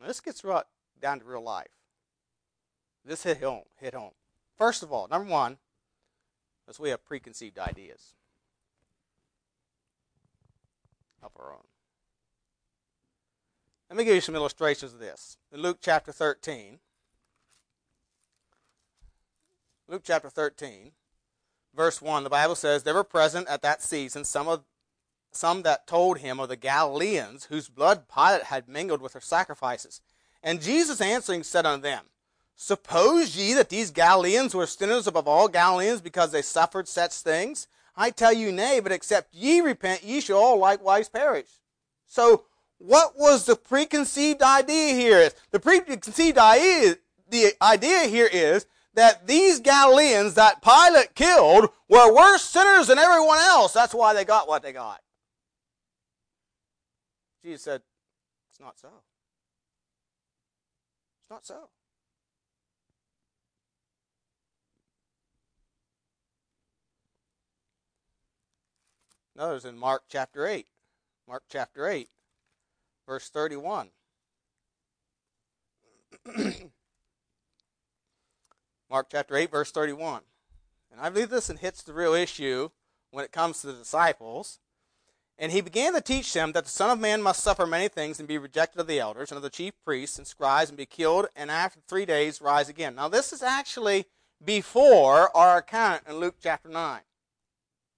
Now, 0.00 0.08
this 0.08 0.20
gets 0.20 0.42
right 0.42 0.64
down 1.00 1.20
to 1.20 1.24
real 1.24 1.44
life. 1.44 1.70
This 3.04 3.22
hit 3.22 3.40
home. 3.40 3.62
Hit 3.80 3.94
home. 3.94 4.12
First 4.58 4.82
of 4.82 4.92
all, 4.92 5.06
number 5.08 5.30
one, 5.30 5.58
is 6.68 6.80
we 6.80 6.90
have 6.90 7.04
preconceived 7.04 7.60
ideas 7.60 8.14
of 11.22 11.30
our 11.38 11.52
own. 11.52 11.71
Let 13.92 13.98
me 13.98 14.04
give 14.04 14.14
you 14.14 14.22
some 14.22 14.36
illustrations 14.36 14.94
of 14.94 15.00
this. 15.00 15.36
In 15.52 15.60
Luke 15.60 15.76
chapter 15.82 16.12
13, 16.12 16.78
Luke 19.86 20.00
chapter 20.02 20.30
13, 20.30 20.92
verse 21.76 22.00
1, 22.00 22.24
the 22.24 22.30
Bible 22.30 22.54
says, 22.54 22.84
There 22.84 22.94
were 22.94 23.04
present 23.04 23.48
at 23.48 23.60
that 23.60 23.82
season 23.82 24.24
some 24.24 24.48
of 24.48 24.64
some 25.30 25.60
that 25.64 25.86
told 25.86 26.20
him 26.20 26.40
of 26.40 26.48
the 26.48 26.56
Galileans 26.56 27.44
whose 27.50 27.68
blood 27.68 28.04
Pilate 28.08 28.44
had 28.44 28.66
mingled 28.66 29.02
with 29.02 29.12
their 29.12 29.20
sacrifices. 29.20 30.00
And 30.42 30.62
Jesus 30.62 31.02
answering 31.02 31.42
said 31.42 31.66
unto 31.66 31.82
them, 31.82 32.06
Suppose 32.56 33.36
ye 33.36 33.52
that 33.52 33.68
these 33.68 33.90
Galileans 33.90 34.54
were 34.54 34.64
sinners 34.64 35.06
above 35.06 35.28
all 35.28 35.48
Galileans 35.48 36.00
because 36.00 36.32
they 36.32 36.40
suffered 36.40 36.88
such 36.88 37.12
things? 37.12 37.68
I 37.94 38.08
tell 38.08 38.32
you, 38.32 38.52
nay, 38.52 38.80
but 38.80 38.90
except 38.90 39.34
ye 39.34 39.60
repent, 39.60 40.02
ye 40.02 40.22
shall 40.22 40.38
all 40.38 40.58
likewise 40.58 41.10
perish. 41.10 41.60
So, 42.06 42.44
what 42.84 43.16
was 43.16 43.44
the 43.44 43.56
preconceived 43.56 44.42
idea 44.42 44.94
here? 44.94 45.18
Is 45.18 45.34
The 45.50 45.60
preconceived 45.60 46.38
idea, 46.38 46.96
the 47.28 47.52
idea 47.62 48.08
here 48.08 48.28
is 48.30 48.66
that 48.94 49.26
these 49.26 49.60
Galileans 49.60 50.34
that 50.34 50.62
Pilate 50.62 51.14
killed 51.14 51.70
were 51.88 52.14
worse 52.14 52.42
sinners 52.42 52.88
than 52.88 52.98
everyone 52.98 53.38
else. 53.38 53.72
That's 53.72 53.94
why 53.94 54.14
they 54.14 54.24
got 54.24 54.48
what 54.48 54.62
they 54.62 54.72
got. 54.72 55.00
Jesus 57.44 57.62
said, 57.62 57.82
It's 58.50 58.60
not 58.60 58.78
so. 58.78 58.88
It's 61.20 61.30
not 61.30 61.46
so. 61.46 61.68
Notice 69.34 69.64
in 69.64 69.78
Mark 69.78 70.02
chapter 70.08 70.46
8. 70.46 70.66
Mark 71.28 71.44
chapter 71.48 71.88
8, 71.88 72.08
verse 73.06 73.28
31. 73.28 73.90
Mark 78.90 79.08
chapter 79.10 79.36
8, 79.36 79.50
verse 79.50 79.70
31. 79.70 80.22
And 80.90 81.00
I 81.00 81.08
believe 81.08 81.30
this 81.30 81.48
and 81.48 81.58
hits 81.58 81.82
the 81.82 81.94
real 81.94 82.14
issue 82.14 82.68
when 83.10 83.24
it 83.24 83.32
comes 83.32 83.60
to 83.60 83.68
the 83.68 83.72
disciples. 83.72 84.58
And 85.38 85.50
he 85.50 85.60
began 85.60 85.94
to 85.94 86.00
teach 86.00 86.32
them 86.32 86.52
that 86.52 86.64
the 86.64 86.70
Son 86.70 86.90
of 86.90 87.00
Man 87.00 87.22
must 87.22 87.42
suffer 87.42 87.66
many 87.66 87.88
things 87.88 88.18
and 88.18 88.28
be 88.28 88.38
rejected 88.38 88.80
of 88.80 88.86
the 88.86 89.00
elders 89.00 89.30
and 89.30 89.36
of 89.36 89.42
the 89.42 89.50
chief 89.50 89.72
priests 89.84 90.18
and 90.18 90.26
scribes 90.26 90.68
and 90.68 90.76
be 90.76 90.86
killed 90.86 91.26
and 91.34 91.50
after 91.50 91.80
three 91.80 92.04
days 92.04 92.40
rise 92.40 92.68
again. 92.68 92.94
Now, 92.94 93.08
this 93.08 93.32
is 93.32 93.42
actually 93.42 94.06
before 94.44 95.34
our 95.36 95.56
account 95.58 96.02
in 96.06 96.16
Luke 96.16 96.36
chapter 96.42 96.68
9. 96.68 97.00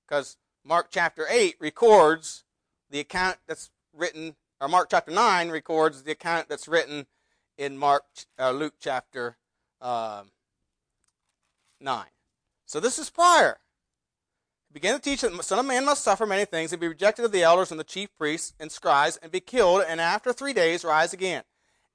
Because 0.06 0.36
Mark 0.64 0.88
chapter 0.90 1.26
8 1.28 1.56
records 1.58 2.44
the 2.90 3.00
account 3.00 3.38
that's 3.46 3.70
written, 3.92 4.36
or 4.64 4.68
Mark 4.68 4.88
chapter 4.90 5.12
9 5.12 5.50
records 5.50 6.02
the 6.02 6.12
account 6.12 6.48
that's 6.48 6.66
written 6.66 7.04
in 7.58 7.76
Mark, 7.76 8.04
uh, 8.38 8.50
Luke 8.50 8.72
chapter 8.80 9.36
uh, 9.82 10.22
9. 11.82 12.04
So 12.64 12.80
this 12.80 12.98
is 12.98 13.10
prior. 13.10 13.58
He 14.68 14.72
began 14.72 14.94
to 14.94 15.02
teach 15.02 15.20
that 15.20 15.36
the 15.36 15.42
Son 15.42 15.58
of 15.58 15.66
Man 15.66 15.84
must 15.84 16.02
suffer 16.02 16.24
many 16.24 16.46
things 16.46 16.72
and 16.72 16.80
be 16.80 16.88
rejected 16.88 17.26
of 17.26 17.32
the 17.32 17.42
elders 17.42 17.72
and 17.72 17.78
the 17.78 17.84
chief 17.84 18.08
priests 18.16 18.54
and 18.58 18.72
scribes 18.72 19.18
and 19.18 19.30
be 19.30 19.40
killed 19.40 19.84
and 19.86 20.00
after 20.00 20.32
three 20.32 20.54
days 20.54 20.82
rise 20.82 21.12
again. 21.12 21.42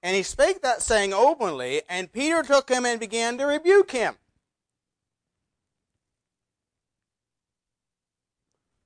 And 0.04 0.16
he 0.16 0.22
spake 0.22 0.62
that 0.62 0.84
saying 0.84 1.12
openly, 1.12 1.82
and 1.90 2.14
Peter 2.14 2.44
took 2.44 2.70
him 2.70 2.86
and 2.86 3.00
began 3.00 3.40
to 3.40 3.46
rebuke 3.46 3.90
him. 3.90 4.19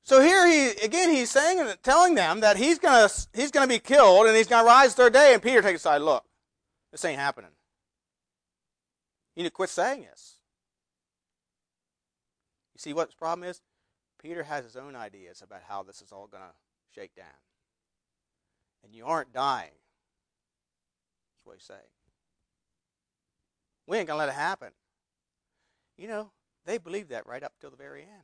So 0.04 0.20
here 0.20 0.46
he 0.48 0.72
again 0.86 1.10
he's 1.10 1.32
saying 1.32 1.66
telling 1.82 2.16
them 2.16 2.42
that 2.42 2.58
he's 2.58 2.78
gonna 2.78 3.10
he's 3.34 3.52
gonna 3.52 3.68
be 3.68 3.80
killed 3.80 4.28
and 4.28 4.36
he's 4.36 4.48
gonna 4.48 4.66
rise 4.66 4.94
third 4.94 5.14
day, 5.14 5.34
and 5.34 5.42
Peter 5.42 5.62
takes 5.62 5.80
a 5.80 5.84
side 5.84 6.02
look. 6.02 6.26
This 6.92 7.06
ain't 7.06 7.20
happening. 7.20 7.52
You 9.36 9.44
need 9.44 9.50
to 9.50 9.56
quit 9.56 9.70
saying 9.70 10.02
this. 10.02 10.36
You 12.76 12.80
see 12.80 12.94
what 12.94 13.10
the 13.10 13.16
problem 13.16 13.48
is? 13.48 13.62
Peter 14.22 14.44
has 14.44 14.64
his 14.64 14.76
own 14.76 14.96
ideas 14.96 15.42
about 15.42 15.62
how 15.68 15.84
this 15.84 16.02
is 16.02 16.12
all 16.12 16.28
to 16.28 16.38
shake 16.94 17.16
down. 17.16 17.26
And 18.84 18.94
you 18.94 19.06
aren't 19.06 19.34
dying. 19.34 19.72
That's 21.32 21.46
what 21.46 21.56
he's 21.56 21.64
saying. 21.64 21.80
We 23.88 23.98
ain't 23.98 24.08
to 24.08 24.16
let 24.16 24.30
it 24.30 24.36
happen. 24.36 24.70
You 25.98 26.08
know, 26.08 26.32
they 26.66 26.78
believed 26.78 27.10
that 27.10 27.28
right 27.28 27.44
up 27.44 27.54
till 27.60 27.70
the 27.70 27.78
very 27.78 28.02
end. 28.02 28.24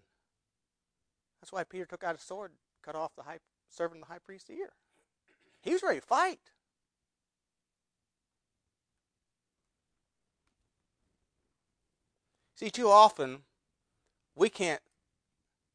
That's 1.41 1.51
why 1.51 1.63
Peter 1.63 1.85
took 1.85 2.03
out 2.03 2.15
his 2.15 2.23
sword, 2.23 2.51
cut 2.83 2.95
off 2.95 3.15
the 3.15 3.23
high, 3.23 3.39
servant 3.69 4.01
of 4.01 4.07
the 4.07 4.13
high 4.13 4.19
priest's 4.19 4.49
ear. 4.49 4.71
He 5.61 5.73
was 5.73 5.83
ready 5.83 5.99
to 5.99 6.05
fight. 6.05 6.39
See, 12.55 12.69
too 12.69 12.89
often 12.89 13.43
we 14.35 14.49
can't 14.49 14.81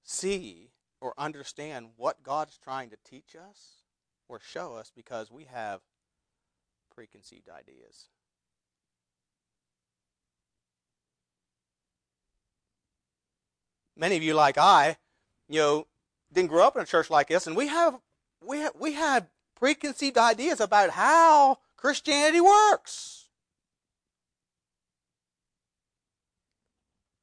see 0.03 0.71
or 1.01 1.15
understand 1.17 1.89
what 1.97 2.23
God's 2.23 2.59
trying 2.59 2.91
to 2.91 2.97
teach 3.05 3.35
us 3.35 3.85
or 4.29 4.39
show 4.39 4.75
us 4.75 4.93
because 4.95 5.31
we 5.31 5.45
have 5.45 5.81
preconceived 6.95 7.49
ideas. 7.49 8.09
Many 13.97 14.17
of 14.17 14.23
you, 14.23 14.35
like 14.35 14.59
I, 14.59 14.97
you 15.55 15.61
know, 15.61 15.87
didn't 16.33 16.49
grow 16.49 16.67
up 16.67 16.75
in 16.75 16.83
a 16.83 16.85
church 16.85 17.11
like 17.11 17.29
this, 17.29 17.47
and 17.47 17.57
we 17.57 17.69
have 17.69 18.01
we 18.45 18.59
have, 18.59 18.73
we 18.77 18.95
had 18.95 19.29
preconceived 19.55 20.19
ideas 20.19 20.61
about 20.61 20.91
how 20.91 21.59
Christianity 21.77 22.41
works. 22.41 23.29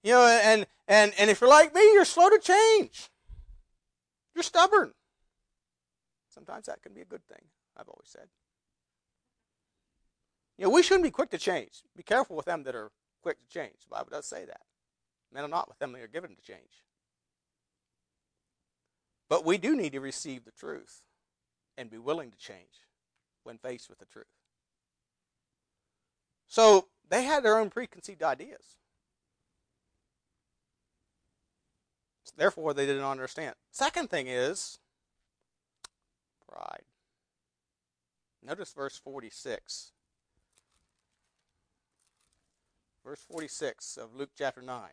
You 0.02 0.13
know, 0.13 0.26
and 0.26 0.65
and 0.88 1.13
and 1.20 1.30
if 1.30 1.41
you're 1.41 1.50
like 1.50 1.76
me, 1.76 1.82
you're 1.91 2.06
slow 2.06 2.30
to 2.30 2.39
change. 2.39 3.10
You're 4.34 4.44
stubborn. 4.44 4.94
Sometimes 6.30 6.67
that 6.67 6.82
can 6.82 6.94
be 6.94 7.02
a 7.02 7.06
good 7.06 7.26
thing. 7.28 7.44
I've 7.76 7.89
always 7.89 8.08
said. 8.08 8.30
You 10.58 10.65
know, 10.65 10.70
we 10.70 10.84
shouldn't 10.84 11.04
be 11.04 11.12
quick 11.12 11.32
to 11.32 11.38
change. 11.38 11.82
Be 11.98 12.04
careful 12.04 12.38
with 12.38 12.46
them 12.46 12.63
that 12.63 12.76
are 12.76 12.91
quick 13.22 13.41
to 13.41 13.48
change. 13.50 13.76
The 13.84 13.96
Bible 13.98 14.12
does 14.12 14.26
say 14.26 14.46
that. 14.46 14.62
Men 15.34 15.44
are 15.44 15.50
not 15.50 15.67
with 15.67 15.80
them 15.80 15.91
that 15.91 16.02
are 16.02 16.08
given 16.08 16.34
to 16.34 16.41
change. 16.41 16.86
But 19.32 19.46
we 19.46 19.58
do 19.58 19.78
need 19.78 19.94
to 19.94 20.02
receive 20.02 20.44
the 20.44 20.52
truth 20.52 21.04
and 21.78 21.89
be 21.89 21.98
willing 21.98 22.32
to 22.32 22.38
change 22.38 22.89
when 23.46 23.58
faced 23.58 23.88
with 23.88 24.00
the 24.00 24.06
truth. 24.06 24.26
So 26.50 26.89
they 27.08 27.24
had 27.24 27.41
their 27.41 27.58
own 27.58 27.70
preconceived 27.70 28.24
ideas. 28.24 28.76
Therefore, 32.36 32.74
they 32.74 32.86
didn't 32.86 33.06
understand. 33.06 33.56
Second 33.72 34.10
thing 34.10 34.28
is 34.28 34.80
pride. 36.46 36.84
Notice 38.46 38.74
verse 38.74 38.98
46. 38.98 39.94
Verse 43.06 43.22
46 43.32 43.96
of 43.96 44.13
Luke 44.13 44.32
chapter 44.38 44.62
9. 44.62 44.89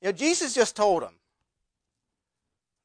You 0.00 0.08
know, 0.08 0.12
Jesus 0.12 0.54
just 0.54 0.74
told 0.74 1.02
them, 1.02 1.16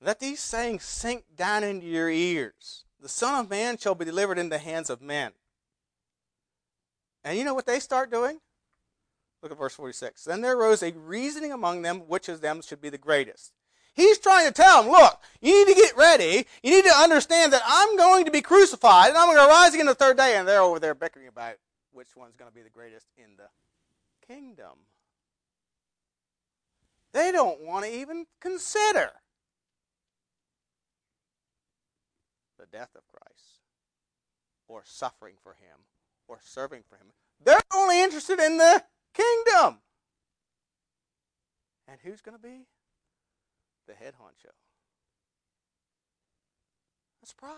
let 0.01 0.19
these 0.19 0.39
sayings 0.39 0.83
sink 0.83 1.23
down 1.35 1.63
into 1.63 1.85
your 1.85 2.09
ears. 2.09 2.85
The 3.01 3.09
Son 3.09 3.39
of 3.39 3.49
Man 3.49 3.77
shall 3.77 3.95
be 3.95 4.05
delivered 4.05 4.37
into 4.37 4.55
the 4.55 4.59
hands 4.59 4.89
of 4.89 5.01
men. 5.01 5.31
And 7.23 7.37
you 7.37 7.43
know 7.43 7.53
what 7.53 7.65
they 7.65 7.79
start 7.79 8.11
doing? 8.11 8.39
Look 9.41 9.51
at 9.51 9.57
verse 9.57 9.75
46. 9.75 10.23
Then 10.23 10.41
there 10.41 10.57
arose 10.57 10.81
a 10.81 10.91
reasoning 10.91 11.51
among 11.51 11.81
them 11.81 12.07
which 12.07 12.29
of 12.29 12.41
them 12.41 12.61
should 12.61 12.81
be 12.81 12.89
the 12.89 12.97
greatest. 12.97 13.51
He's 13.93 14.19
trying 14.19 14.47
to 14.47 14.53
tell 14.53 14.83
them, 14.83 14.91
look, 14.91 15.21
you 15.41 15.65
need 15.65 15.73
to 15.73 15.79
get 15.79 15.95
ready. 15.95 16.45
You 16.61 16.71
need 16.71 16.85
to 16.85 16.97
understand 16.97 17.53
that 17.53 17.61
I'm 17.65 17.95
going 17.95 18.25
to 18.25 18.31
be 18.31 18.41
crucified 18.41 19.09
and 19.09 19.17
I'm 19.17 19.27
going 19.27 19.37
to 19.37 19.47
rise 19.47 19.73
again 19.73 19.85
the 19.85 19.95
third 19.95 20.17
day. 20.17 20.35
And 20.35 20.47
they're 20.47 20.61
over 20.61 20.79
there 20.79 20.93
bickering 20.93 21.27
about 21.27 21.55
which 21.93 22.15
one's 22.15 22.35
going 22.35 22.51
to 22.51 22.55
be 22.55 22.61
the 22.61 22.69
greatest 22.69 23.07
in 23.17 23.37
the 23.37 23.47
kingdom. 24.27 24.79
They 27.13 27.31
don't 27.31 27.61
want 27.61 27.85
to 27.85 27.91
even 27.95 28.25
consider 28.41 29.11
the 32.65 32.77
death 32.77 32.95
of 32.95 33.07
Christ 33.07 33.59
or 34.67 34.81
suffering 34.85 35.35
for 35.41 35.53
him 35.53 35.85
or 36.27 36.39
serving 36.43 36.83
for 36.87 36.95
him. 36.95 37.07
They're 37.43 37.59
only 37.73 38.01
interested 38.01 38.39
in 38.39 38.57
the 38.57 38.83
kingdom. 39.13 39.79
And 41.87 41.99
who's 42.03 42.21
going 42.21 42.37
to 42.37 42.41
be 42.41 42.65
the 43.87 43.93
head 43.93 44.13
honcho? 44.21 44.51
That's 47.21 47.33
pride. 47.33 47.53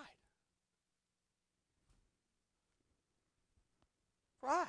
Pride. 4.41 4.67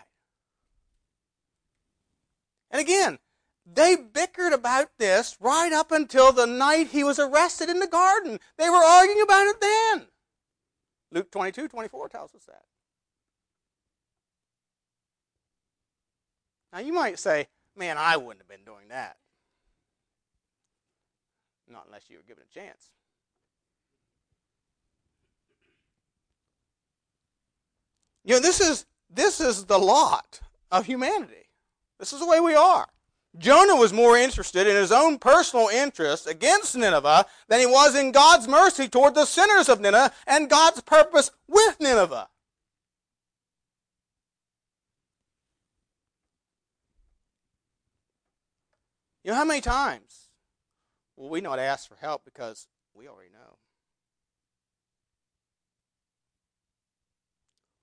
And 2.71 2.81
again, 2.81 3.19
they 3.67 3.97
bickered 3.97 4.53
about 4.53 4.91
this 4.99 5.37
right 5.41 5.73
up 5.73 5.91
until 5.91 6.33
the 6.33 6.47
night 6.47 6.89
he 6.89 7.03
was 7.03 7.19
arrested 7.19 7.69
in 7.69 7.81
the 7.81 7.87
garden. 7.87 8.39
They 8.57 8.71
were 8.71 8.77
arguing 8.77 9.23
about 9.23 9.47
it 9.47 9.61
then. 9.61 10.09
Luke 11.11 11.31
22, 11.31 11.69
24 11.69 12.09
tells 12.09 12.35
us 12.35 12.45
that. 12.45 12.65
Now 16.73 16.81
you 16.81 16.93
might 16.93 17.19
say, 17.19 17.49
man, 17.77 17.97
I 17.99 18.17
wouldn't 18.17 18.41
have 18.41 18.49
been 18.49 18.65
doing 18.65 18.89
that. 18.89 19.17
Not 21.71 21.85
unless 21.87 22.09
you 22.09 22.17
were 22.17 22.23
given 22.23 22.45
a 22.51 22.55
chance. 22.55 22.91
You 28.25 28.35
know, 28.35 28.41
this 28.41 28.61
is 28.61 28.85
this 29.11 29.41
is 29.41 29.65
the 29.65 29.79
lot 29.79 30.41
of 30.71 30.85
humanity. 30.85 31.49
This 31.99 32.13
is 32.13 32.21
the 32.21 32.27
way 32.27 32.41
we 32.41 32.55
are. 32.55 32.87
Jonah 33.37 33.77
was 33.77 33.93
more 33.93 34.17
interested 34.17 34.67
in 34.67 34.75
his 34.75 34.91
own 34.91 35.19
personal 35.19 35.69
interest 35.69 36.27
against 36.27 36.77
Nineveh 36.77 37.27
than 37.49 37.61
he 37.61 37.67
was 37.67 37.95
in 37.95 38.11
God's 38.11 38.49
mercy 38.49 38.89
toward 38.89 39.15
the 39.15 39.27
sinners 39.27 39.69
of 39.69 39.81
Nineveh 39.81 40.13
and 40.27 40.49
God's 40.49 40.81
purpose 40.81 41.31
with 41.47 41.79
Nineveh. 41.79 42.29
You 49.23 49.33
know 49.33 49.37
how 49.37 49.45
many 49.45 49.61
times 49.61 50.31
will 51.15 51.29
we 51.29 51.43
not 51.43 51.59
ask 51.59 51.87
for 51.87 51.97
help 51.97 52.25
because 52.25 52.67
we 52.95 53.09
already 53.09 53.31
know? 53.31 53.59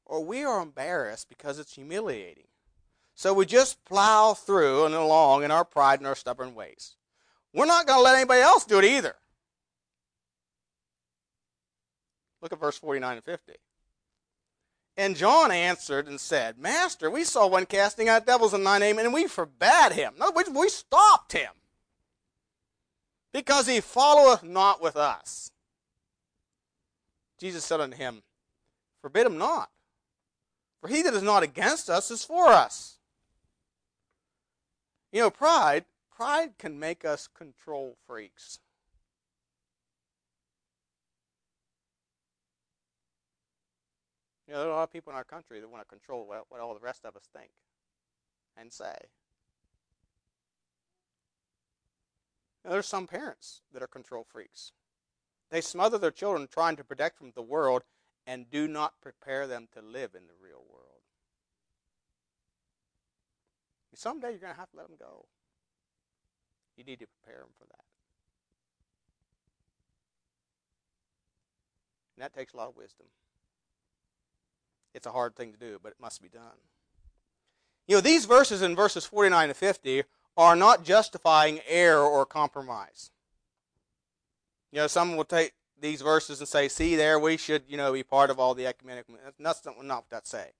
Or 0.06 0.24
we 0.24 0.44
are 0.44 0.62
embarrassed 0.62 1.30
because 1.30 1.60
it's 1.60 1.76
humiliating. 1.76 2.48
So 3.16 3.34
we 3.34 3.46
just 3.46 3.84
plow 3.86 4.34
through 4.34 4.86
and 4.86 4.94
along 4.94 5.44
in 5.44 5.52
our 5.52 5.64
pride 5.64 6.00
and 6.00 6.08
our 6.08 6.16
stubborn 6.16 6.54
ways. 6.54 6.96
We're 7.54 7.66
not 7.66 7.88
going 7.88 8.00
to 8.00 8.04
let 8.04 8.16
anybody 8.16 8.42
else 8.42 8.66
do 8.66 8.78
it 8.78 8.86
either. 8.86 9.16
Look 12.42 12.52
at 12.52 12.60
verse 12.60 12.78
49 12.78 13.16
and 13.16 13.24
50. 13.24 13.54
And 14.98 15.16
John 15.16 15.52
answered 15.52 16.08
and 16.08 16.20
said, 16.20 16.58
Master, 16.58 17.10
we 17.10 17.24
saw 17.24 17.48
one 17.48 17.66
casting 17.66 18.08
out 18.08 18.26
devils 18.26 18.54
in 18.54 18.64
thy 18.64 18.78
name, 18.78 19.00
and 19.00 19.14
we 19.14 19.28
forbade 19.28 19.94
him. 19.94 20.14
No, 20.20 20.32
we, 20.32 20.44
we 20.54 20.70
stopped 20.70 21.34
him. 21.34 21.52
Because 23.34 23.68
he 23.68 23.82
followeth 23.82 24.44
not 24.44 24.82
with 24.82 24.96
us. 24.96 25.52
Jesus 27.40 27.66
said 27.66 27.82
unto 27.82 27.98
him, 27.98 28.24
Forbid 29.02 29.28
him 29.28 29.38
not. 29.38 29.70
For 30.82 30.88
he 30.88 31.02
that 31.02 31.14
is 31.14 31.24
not 31.24 31.44
against 31.44 31.90
us 31.90 32.12
is 32.12 32.24
for 32.24 32.48
us. 32.48 32.95
You 35.16 35.22
know, 35.22 35.30
pride, 35.30 35.86
pride 36.14 36.58
can 36.58 36.78
make 36.78 37.06
us 37.06 37.30
control 37.30 37.96
freaks. 38.06 38.60
You 44.46 44.54
know, 44.54 44.60
there 44.60 44.68
are 44.68 44.72
a 44.74 44.76
lot 44.76 44.84
of 44.84 44.92
people 44.92 45.14
in 45.14 45.16
our 45.16 45.24
country 45.24 45.62
that 45.62 45.70
want 45.70 45.82
to 45.84 45.88
control 45.88 46.28
what, 46.28 46.44
what 46.50 46.60
all 46.60 46.74
the 46.74 46.82
rest 46.82 47.06
of 47.06 47.16
us 47.16 47.30
think 47.34 47.52
and 48.58 48.74
say. 48.74 48.94
Now, 52.66 52.72
there's 52.72 52.86
some 52.86 53.08
parents 53.08 53.62
that 53.72 53.82
are 53.82 53.88
control 53.88 54.28
freaks. 54.30 54.74
They 55.50 55.62
smother 55.62 55.98
their 55.98 56.12
children 56.12 56.50
trying 56.52 56.76
to 56.76 56.84
protect 56.84 57.20
from 57.20 57.32
the 57.36 57.42
world 57.42 57.84
and 58.28 58.52
do 58.52 58.68
not 58.68 59.00
prepare 59.00 59.48
them 59.48 59.70
to 59.76 59.82
live 59.82 60.14
in 60.14 60.28
the 60.28 60.34
real 60.44 60.66
world. 60.70 60.96
Someday 63.98 64.32
you're 64.32 64.40
going 64.40 64.54
to 64.54 64.60
have 64.60 64.70
to 64.72 64.78
let 64.78 64.88
them 64.88 64.98
go. 65.00 65.26
You 66.78 66.84
need 66.84 67.00
to 67.00 67.08
prepare 67.08 67.42
them 67.42 67.50
for 67.58 67.66
that. 67.66 67.84
And 72.16 72.24
that 72.24 72.34
takes 72.34 72.54
a 72.54 72.58
lot 72.58 72.70
of 72.70 72.78
wisdom. 72.78 73.08
It's 74.94 75.06
a 75.06 75.12
hard 75.12 75.36
thing 75.36 75.52
to 75.52 75.58
do, 75.58 75.80
but 75.82 75.92
it 75.92 76.00
must 76.00 76.22
be 76.22 76.30
done. 76.30 76.60
You 77.88 77.96
know, 77.96 78.02
these 78.02 78.26
verses 78.26 78.62
in 78.62 78.76
verses 78.76 79.06
49 79.06 79.50
to 79.50 79.54
50 79.54 80.04
are 80.38 80.56
not 80.56 80.84
justifying 80.84 81.60
error 81.68 82.04
or 82.04 82.26
compromise. 82.26 83.12
You 84.72 84.80
know, 84.80 84.88
some 84.88 85.16
will 85.16 85.26
take 85.26 85.54
these 85.80 86.02
verses 86.02 86.40
and 86.40 86.48
say, 86.48 86.68
see 86.68 86.96
there, 86.96 87.20
we 87.20 87.38
should, 87.38 87.64
you 87.68 87.78
know, 87.78 87.94
be 87.94 88.04
part 88.04 88.30
of 88.30 88.40
all 88.40 88.54
the 88.54 88.66
ecumenical. 88.66 89.16
That's 89.40 89.66
not, 89.66 89.84
not 89.84 89.96
what 89.96 90.10
that's 90.10 90.30
saying. 90.30 90.52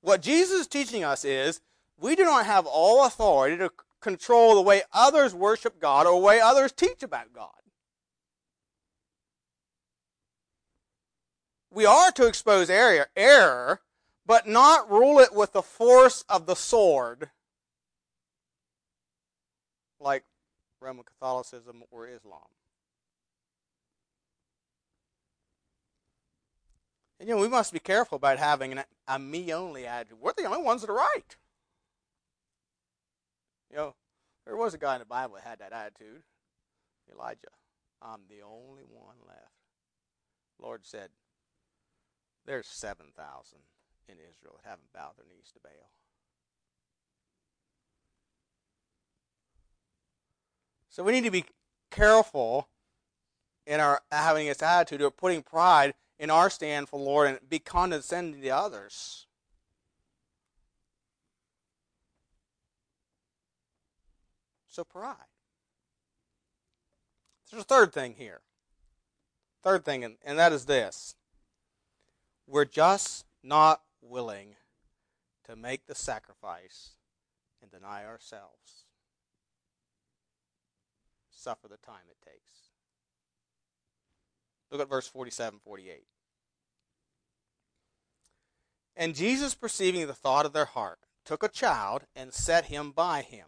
What 0.00 0.22
Jesus 0.22 0.60
is 0.60 0.66
teaching 0.66 1.04
us 1.04 1.24
is 1.24 1.60
we 1.98 2.16
do 2.16 2.24
not 2.24 2.46
have 2.46 2.66
all 2.66 3.04
authority 3.04 3.56
to 3.58 3.70
control 4.00 4.54
the 4.54 4.62
way 4.62 4.82
others 4.92 5.34
worship 5.34 5.80
God 5.80 6.06
or 6.06 6.18
the 6.18 6.26
way 6.26 6.40
others 6.40 6.72
teach 6.72 7.02
about 7.02 7.32
God. 7.34 7.50
We 11.72 11.86
are 11.86 12.10
to 12.12 12.26
expose 12.26 12.68
error, 12.68 13.06
error, 13.14 13.80
but 14.26 14.48
not 14.48 14.90
rule 14.90 15.18
it 15.18 15.34
with 15.34 15.52
the 15.52 15.62
force 15.62 16.24
of 16.28 16.46
the 16.46 16.56
sword, 16.56 17.30
like 20.00 20.24
Roman 20.80 21.04
Catholicism 21.04 21.84
or 21.90 22.08
Islam. 22.08 22.40
And, 27.20 27.28
you 27.28 27.34
know, 27.34 27.40
we 27.42 27.48
must 27.48 27.74
be 27.74 27.78
careful 27.78 28.16
about 28.16 28.38
having 28.38 28.72
an, 28.72 28.84
a 29.06 29.18
me 29.18 29.52
only 29.52 29.86
attitude. 29.86 30.16
We're 30.18 30.32
the 30.32 30.46
only 30.46 30.62
ones 30.62 30.80
that 30.80 30.88
are 30.88 30.96
right. 30.96 31.36
You 33.70 33.76
know, 33.76 33.94
there 34.46 34.56
was 34.56 34.72
a 34.72 34.78
guy 34.78 34.94
in 34.94 35.00
the 35.00 35.04
Bible 35.04 35.34
that 35.34 35.46
had 35.46 35.58
that 35.58 35.74
attitude. 35.74 36.22
Elijah, 37.12 37.48
I'm 38.00 38.20
the 38.30 38.42
only 38.42 38.84
one 38.88 39.16
left. 39.28 39.52
Lord 40.58 40.86
said, 40.86 41.10
There's 42.46 42.66
7,000 42.66 43.58
in 44.08 44.14
Israel 44.14 44.58
that 44.62 44.70
haven't 44.70 44.92
bowed 44.94 45.18
their 45.18 45.26
knees 45.26 45.52
to 45.52 45.60
Baal. 45.62 45.90
So 50.88 51.04
we 51.04 51.12
need 51.12 51.24
to 51.24 51.30
be 51.30 51.44
careful 51.90 52.68
in 53.66 53.78
our 53.78 54.00
having 54.10 54.48
this 54.48 54.62
attitude 54.62 55.02
of 55.02 55.18
putting 55.18 55.42
pride 55.42 55.92
in 56.20 56.28
our 56.28 56.50
stand 56.50 56.86
for 56.86 56.98
the 56.98 57.04
Lord 57.04 57.28
and 57.30 57.38
be 57.48 57.58
condescending 57.58 58.42
to 58.42 58.48
others. 58.50 59.26
So 64.68 64.84
pride. 64.84 65.16
There's 67.50 67.62
a 67.62 67.64
third 67.64 67.94
thing 67.94 68.14
here. 68.18 68.42
Third 69.62 69.84
thing, 69.84 70.04
and, 70.04 70.16
and 70.22 70.38
that 70.38 70.52
is 70.52 70.66
this. 70.66 71.16
We're 72.46 72.66
just 72.66 73.24
not 73.42 73.80
willing 74.02 74.56
to 75.44 75.56
make 75.56 75.86
the 75.86 75.94
sacrifice 75.94 76.90
and 77.62 77.70
deny 77.70 78.04
ourselves. 78.04 78.84
Suffer 81.30 81.66
the 81.66 81.78
time 81.78 82.02
it 82.10 82.22
takes. 82.24 82.59
Look 84.70 84.80
at 84.80 84.88
verse 84.88 85.08
47 85.08 85.60
48. 85.64 86.04
And 88.96 89.14
Jesus, 89.14 89.54
perceiving 89.54 90.06
the 90.06 90.14
thought 90.14 90.46
of 90.46 90.52
their 90.52 90.66
heart, 90.66 90.98
took 91.24 91.42
a 91.42 91.48
child 91.48 92.02
and 92.14 92.32
set 92.32 92.66
him 92.66 92.90
by 92.90 93.22
him, 93.22 93.46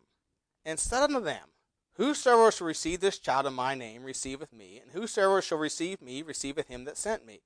and 0.64 0.78
said 0.78 1.02
unto 1.02 1.20
them, 1.20 1.48
Whosoever 1.96 2.50
shall 2.50 2.66
receive 2.66 3.00
this 3.00 3.18
child 3.18 3.46
in 3.46 3.52
my 3.52 3.74
name 3.74 4.02
receiveth 4.02 4.52
me, 4.52 4.80
and 4.82 4.92
whosoever 4.92 5.42
shall 5.42 5.58
receive 5.58 6.00
me 6.00 6.22
receiveth 6.22 6.68
him 6.68 6.85
that 6.85 6.96
sent 6.96 7.26
me. 7.26 7.42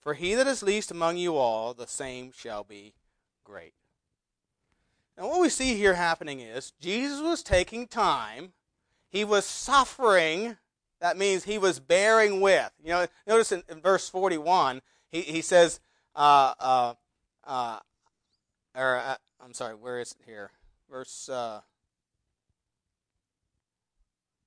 For 0.00 0.14
he 0.14 0.34
that 0.34 0.46
is 0.46 0.62
least 0.62 0.90
among 0.90 1.16
you 1.16 1.36
all, 1.36 1.74
the 1.74 1.86
same 1.86 2.32
shall 2.32 2.64
be 2.64 2.94
great. 3.44 3.74
Now, 5.16 5.28
what 5.28 5.40
we 5.40 5.48
see 5.48 5.76
here 5.76 5.94
happening 5.94 6.40
is 6.40 6.72
Jesus 6.80 7.20
was 7.20 7.42
taking 7.42 7.86
time, 7.86 8.52
he 9.08 9.24
was 9.24 9.44
suffering. 9.44 10.56
That 11.04 11.18
means 11.18 11.44
he 11.44 11.58
was 11.58 11.80
bearing 11.80 12.40
with. 12.40 12.72
You 12.82 12.88
know, 12.88 13.06
notice 13.26 13.52
in, 13.52 13.62
in 13.68 13.82
verse 13.82 14.08
41, 14.08 14.80
he, 15.10 15.20
he 15.20 15.42
says, 15.42 15.78
uh, 16.16 16.54
uh, 16.58 16.94
uh, 17.46 17.78
or 18.74 18.96
uh, 18.96 19.16
I'm 19.38 19.52
sorry, 19.52 19.74
where 19.74 20.00
is 20.00 20.12
it 20.12 20.24
here? 20.24 20.50
Verse. 20.90 21.28
Uh, 21.28 21.60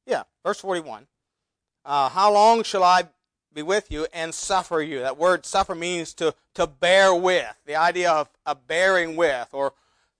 yeah, 0.07 0.23
verse 0.43 0.59
41. 0.59 1.05
Uh, 1.85 2.09
how 2.09 2.33
long 2.33 2.63
shall 2.63 2.83
I 2.83 3.03
be 3.53 3.61
with 3.61 3.91
you 3.91 4.07
and 4.11 4.33
suffer 4.33 4.81
you? 4.81 5.01
That 5.01 5.15
word 5.15 5.45
suffer 5.45 5.75
means 5.75 6.15
to, 6.15 6.33
to 6.55 6.65
bear 6.65 7.13
with. 7.13 7.55
The 7.67 7.75
idea 7.75 8.11
of, 8.11 8.31
of 8.47 8.65
bearing 8.65 9.15
with. 9.15 9.49
Or 9.51 9.73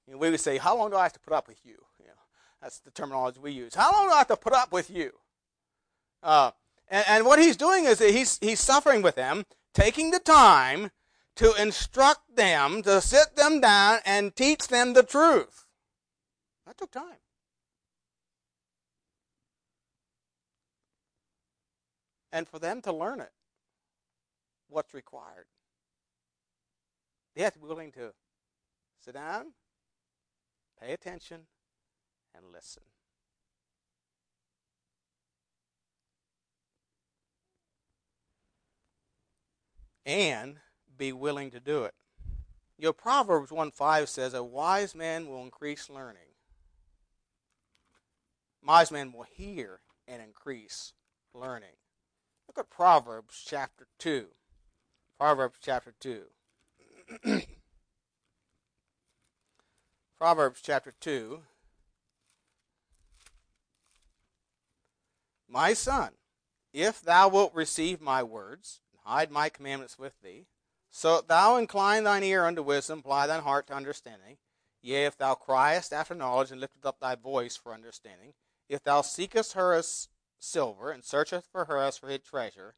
you 0.05 0.13
know, 0.13 0.19
we 0.19 0.29
would 0.29 0.39
say, 0.39 0.57
how 0.59 0.77
long 0.77 0.91
do 0.91 0.97
I 0.97 1.01
have 1.01 1.13
to 1.13 1.19
put 1.19 1.33
up 1.33 1.47
with 1.47 1.65
you? 1.65 1.83
you 1.99 2.05
know, 2.05 2.13
that's 2.61 2.77
the 2.77 2.91
terminology 2.91 3.39
we 3.41 3.53
use. 3.53 3.73
How 3.73 3.91
long 3.91 4.09
do 4.09 4.13
I 4.13 4.19
have 4.19 4.27
to 4.27 4.37
put 4.37 4.53
up 4.53 4.71
with 4.71 4.91
you? 4.91 5.13
Uh, 6.23 6.51
and, 6.87 7.05
and 7.07 7.25
what 7.25 7.39
he's 7.39 7.57
doing 7.57 7.85
is 7.85 7.99
he's, 7.99 8.37
he's 8.39 8.59
suffering 8.59 9.01
with 9.01 9.15
them, 9.15 9.45
taking 9.73 10.11
the 10.11 10.19
time 10.19 10.91
to 11.35 11.53
instruct 11.61 12.35
them, 12.35 12.81
to 12.83 12.99
sit 13.01 13.35
them 13.35 13.61
down 13.61 13.99
and 14.05 14.35
teach 14.35 14.67
them 14.67 14.93
the 14.93 15.03
truth. 15.03 15.65
That 16.65 16.77
took 16.77 16.91
time. 16.91 17.17
and 22.31 22.47
for 22.47 22.59
them 22.59 22.81
to 22.81 22.91
learn 22.91 23.19
it, 23.19 23.31
what's 24.69 24.93
required. 24.93 25.47
They 27.35 27.43
have 27.43 27.53
to 27.53 27.59
be 27.59 27.67
willing 27.67 27.91
to 27.93 28.13
sit 29.03 29.13
down, 29.13 29.53
pay 30.79 30.93
attention, 30.93 31.41
and 32.35 32.45
listen. 32.51 32.83
And 40.07 40.55
be 40.97 41.11
willing 41.11 41.51
to 41.51 41.59
do 41.59 41.83
it. 41.83 41.93
Your 42.77 42.93
Proverbs 42.93 43.51
1 43.51 43.71
5 43.71 44.07
says, 44.07 44.33
A 44.33 44.41
wise 44.43 44.95
man 44.95 45.27
will 45.27 45.43
increase 45.43 45.89
learning. 45.89 46.21
Wise 48.65 48.91
man 48.91 49.11
will 49.11 49.25
hear 49.29 49.81
and 50.07 50.21
increase 50.21 50.93
learning. 51.33 51.75
Look 52.47 52.57
at 52.57 52.69
Proverbs 52.69 53.43
chapter 53.45 53.87
2. 53.99 54.27
Proverbs 55.19 55.57
chapter 55.61 55.93
2. 55.99 56.23
Proverbs 60.17 60.61
chapter 60.63 60.93
2. 61.01 61.41
My 65.49 65.73
son, 65.73 66.11
if 66.73 67.01
thou 67.01 67.29
wilt 67.29 67.53
receive 67.53 67.99
my 67.99 68.21
words, 68.23 68.81
hide 69.07 69.31
my 69.31 69.47
commandments 69.47 69.97
with 69.97 70.21
thee, 70.21 70.45
so 70.89 71.21
thou 71.21 71.55
incline 71.55 72.03
thine 72.03 72.23
ear 72.23 72.45
unto 72.45 72.61
wisdom, 72.61 72.99
apply 72.99 73.27
thine 73.27 73.41
heart 73.41 73.67
to 73.67 73.73
understanding, 73.73 74.37
yea, 74.81 75.05
if 75.05 75.17
thou 75.17 75.33
criest 75.33 75.93
after 75.93 76.13
knowledge, 76.13 76.51
and 76.51 76.59
liftest 76.59 76.85
up 76.85 76.99
thy 76.99 77.15
voice 77.15 77.55
for 77.55 77.73
understanding, 77.73 78.33
if 78.67 78.83
thou 78.83 79.01
seekest 79.01 79.53
her 79.53 79.73
as 79.73 80.09
silver, 80.39 80.91
and 80.91 81.03
searchest 81.03 81.49
for 81.51 81.65
her 81.65 81.77
as 81.77 81.97
for 81.97 82.09
hid 82.09 82.23
treasure, 82.23 82.75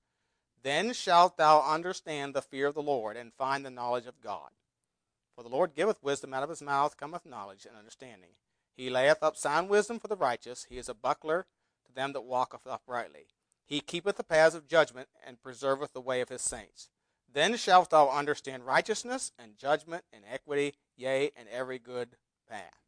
then 0.62 0.94
shalt 0.94 1.38
thou 1.38 1.62
understand 1.62 2.34
the 2.34 2.42
fear 2.42 2.68
of 2.68 2.76
the 2.76 2.82
Lord, 2.82 3.18
and 3.18 3.34
find 3.34 3.66
the 3.66 3.72
knowledge 3.72 4.06
of 4.06 4.22
God. 4.22 4.52
For 5.36 5.44
the 5.44 5.50
Lord 5.50 5.74
giveth 5.74 6.04
wisdom, 6.04 6.34
out 6.34 6.44
of 6.44 6.50
his 6.50 6.62
mouth 6.62 6.98
cometh 6.98 7.26
knowledge 7.26 7.66
and 7.66 7.78
understanding. 7.78 8.32
He 8.76 8.90
layeth 8.90 9.24
up 9.24 9.36
sound 9.36 9.70
wisdom 9.70 10.00
for 10.00 10.08
the 10.08 10.16
righteous, 10.16 10.68
he 10.70 10.78
is 10.78 10.90
a 10.90 10.94
buckler 10.94 11.48
to 11.86 11.94
them 11.94 12.14
that 12.14 12.22
walketh 12.22 12.68
uprightly. 12.68 13.28
He 13.70 13.82
keepeth 13.82 14.18
the 14.18 14.24
paths 14.24 14.56
of 14.56 14.68
judgment, 14.68 15.10
and 15.26 15.42
preserveth 15.42 15.94
the 15.94 16.02
way 16.02 16.22
of 16.22 16.30
his 16.30 16.42
saints. 16.42 16.90
Then 17.32 17.56
shalt 17.56 17.92
thou 17.92 18.10
understand 18.10 18.66
righteousness, 18.66 19.32
and 19.38 19.60
judgment, 19.60 20.04
and 20.12 20.24
equity, 20.30 20.74
yea, 20.98 21.30
and 21.38 21.48
every 21.50 21.78
good 21.78 22.18
path. 22.50 22.82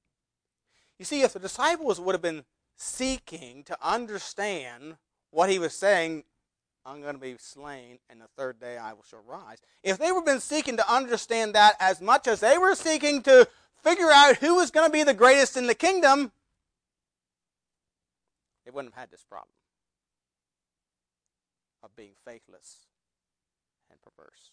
You 0.97 1.05
see, 1.05 1.21
if 1.21 1.33
the 1.33 1.39
disciples 1.39 2.01
would 2.01 2.15
have 2.15 2.21
been 2.23 2.45
seeking 2.75 3.63
to 3.65 3.77
understand 3.79 4.97
what 5.29 5.51
he 5.51 5.59
was 5.59 5.75
saying, 5.75 6.23
I'm 6.83 7.01
going 7.01 7.13
to 7.13 7.21
be 7.21 7.35
slain, 7.37 7.99
and 8.09 8.19
the 8.19 8.27
third 8.35 8.59
day 8.59 8.79
I 8.79 8.93
will 8.93 9.03
shall 9.03 9.21
rise. 9.23 9.59
If 9.83 9.99
they 9.99 10.11
were 10.11 10.23
been 10.23 10.39
seeking 10.39 10.77
to 10.77 10.91
understand 10.91 11.53
that 11.53 11.75
as 11.79 12.01
much 12.01 12.27
as 12.27 12.39
they 12.39 12.57
were 12.57 12.73
seeking 12.73 13.21
to 13.23 13.47
figure 13.83 14.09
out 14.11 14.37
who 14.37 14.55
was 14.55 14.71
going 14.71 14.87
to 14.87 14.91
be 14.91 15.03
the 15.03 15.13
greatest 15.13 15.57
in 15.57 15.67
the 15.67 15.75
kingdom, 15.75 16.31
they 18.65 18.71
wouldn't 18.71 18.95
have 18.95 19.01
had 19.01 19.11
this 19.11 19.23
problem 19.23 19.53
of 21.83 21.95
being 21.95 22.13
faithless 22.25 22.85
and 23.89 23.99
perverse. 24.01 24.51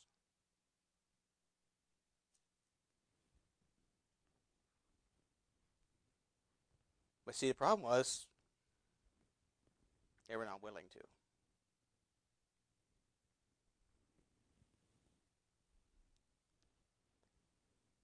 But 7.27 7.35
see, 7.35 7.49
the 7.49 7.55
problem 7.55 7.83
was 7.83 8.27
they 10.29 10.37
were 10.37 10.47
not 10.47 10.63
willing 10.63 10.87
to. 10.93 11.01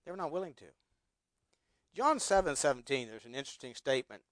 They 0.04 0.10
were 0.10 0.16
not 0.18 0.30
willing 0.30 0.52
to. 0.54 0.66
John 1.94 2.20
7 2.20 2.56
17, 2.56 3.08
there's 3.08 3.24
an 3.24 3.34
interesting 3.34 3.74
statement 3.74 4.22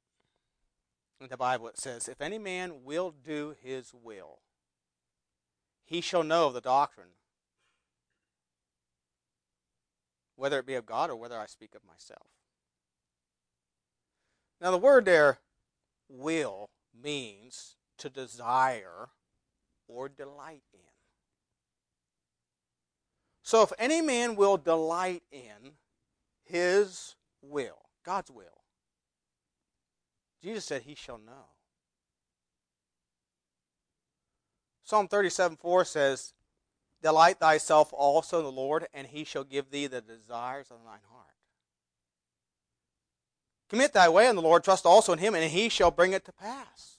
in 1.21 1.29
the 1.29 1.37
Bible. 1.37 1.69
It 1.69 1.79
says, 1.79 2.09
If 2.09 2.21
any 2.21 2.39
man 2.39 2.85
will 2.85 3.13
do 3.13 3.55
his 3.63 3.95
will, 3.95 4.41
he 5.85 6.01
shall 6.01 6.23
know 6.23 6.51
the 6.51 6.61
doctrine, 6.61 7.14
whether 10.37 10.59
it 10.59 10.66
be 10.66 10.75
of 10.75 10.87
God 10.87 11.11
or 11.11 11.16
whether 11.16 11.38
I 11.38 11.47
speak 11.47 11.75
of 11.75 11.85
myself. 11.85 12.27
Now, 14.61 14.71
the 14.71 14.79
word 14.79 15.05
there, 15.05 15.38
will, 16.09 16.71
means 16.95 17.77
to 17.99 18.09
desire 18.09 19.09
or 19.88 20.09
delight 20.09 20.62
in. 20.73 20.81
So, 23.42 23.62
if 23.62 23.73
any 23.79 24.01
man 24.01 24.37
will 24.37 24.57
delight 24.57 25.23
in 25.33 25.73
his 26.45 27.16
will, 27.40 27.88
God's 28.05 28.31
will, 28.31 28.62
Jesus 30.42 30.64
said, 30.64 30.83
He 30.83 30.95
shall 30.95 31.18
know. 31.18 31.52
Psalm 34.93 35.09
37 35.09 35.57
4 35.57 35.85
says, 35.87 36.35
Delight 37.03 37.39
thyself 37.39 37.95
also 37.95 38.41
in 38.41 38.45
the 38.45 38.53
Lord, 38.53 38.89
and 38.93 39.07
he 39.07 39.25
shall 39.25 39.43
give 39.43 39.71
thee 39.71 39.87
the 39.87 40.03
desires 40.03 40.67
of 40.71 40.85
thine 40.85 40.99
heart. 41.11 41.33
Commit 43.71 43.95
thy 43.95 44.11
way 44.11 44.29
in 44.29 44.37
the 44.37 44.43
Lord, 44.43 44.63
trust 44.63 44.85
also 44.85 45.15
in 45.15 45.19
him, 45.19 45.35
and 45.35 45.51
he 45.51 45.71
shall 45.71 45.91
bring 45.91 46.13
it 46.13 46.27
to 46.27 46.33
pass. 46.33 46.99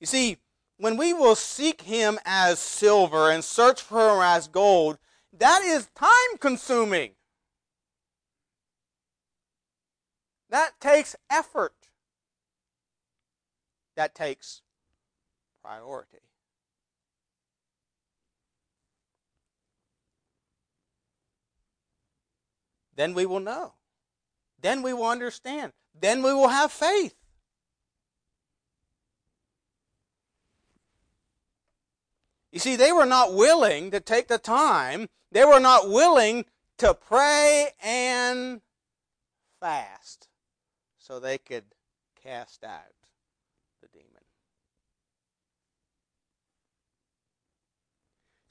You 0.00 0.08
see, 0.08 0.38
when 0.76 0.96
we 0.96 1.12
will 1.12 1.36
seek 1.36 1.82
him 1.82 2.18
as 2.24 2.58
silver 2.58 3.30
and 3.30 3.44
search 3.44 3.80
for 3.80 4.16
him 4.16 4.22
as 4.22 4.48
gold, 4.48 4.98
that 5.38 5.62
is 5.62 5.86
time 5.94 6.36
consuming. 6.40 7.12
That 10.50 10.72
takes 10.80 11.14
effort. 11.30 11.74
That 13.94 14.16
takes 14.16 14.62
priority. 15.64 16.18
Then 22.96 23.14
we 23.14 23.26
will 23.26 23.40
know. 23.40 23.72
Then 24.60 24.82
we 24.82 24.92
will 24.92 25.06
understand. 25.06 25.72
Then 25.98 26.22
we 26.22 26.32
will 26.32 26.48
have 26.48 26.70
faith. 26.70 27.14
You 32.52 32.60
see, 32.60 32.76
they 32.76 32.92
were 32.92 33.06
not 33.06 33.34
willing 33.34 33.90
to 33.90 33.98
take 33.98 34.28
the 34.28 34.38
time, 34.38 35.08
they 35.32 35.44
were 35.44 35.58
not 35.58 35.90
willing 35.90 36.44
to 36.78 36.94
pray 36.94 37.70
and 37.82 38.60
fast 39.58 40.28
so 40.98 41.18
they 41.18 41.38
could 41.38 41.64
cast 42.22 42.62
out 42.62 42.94
the 43.82 43.88
demon. 43.88 44.22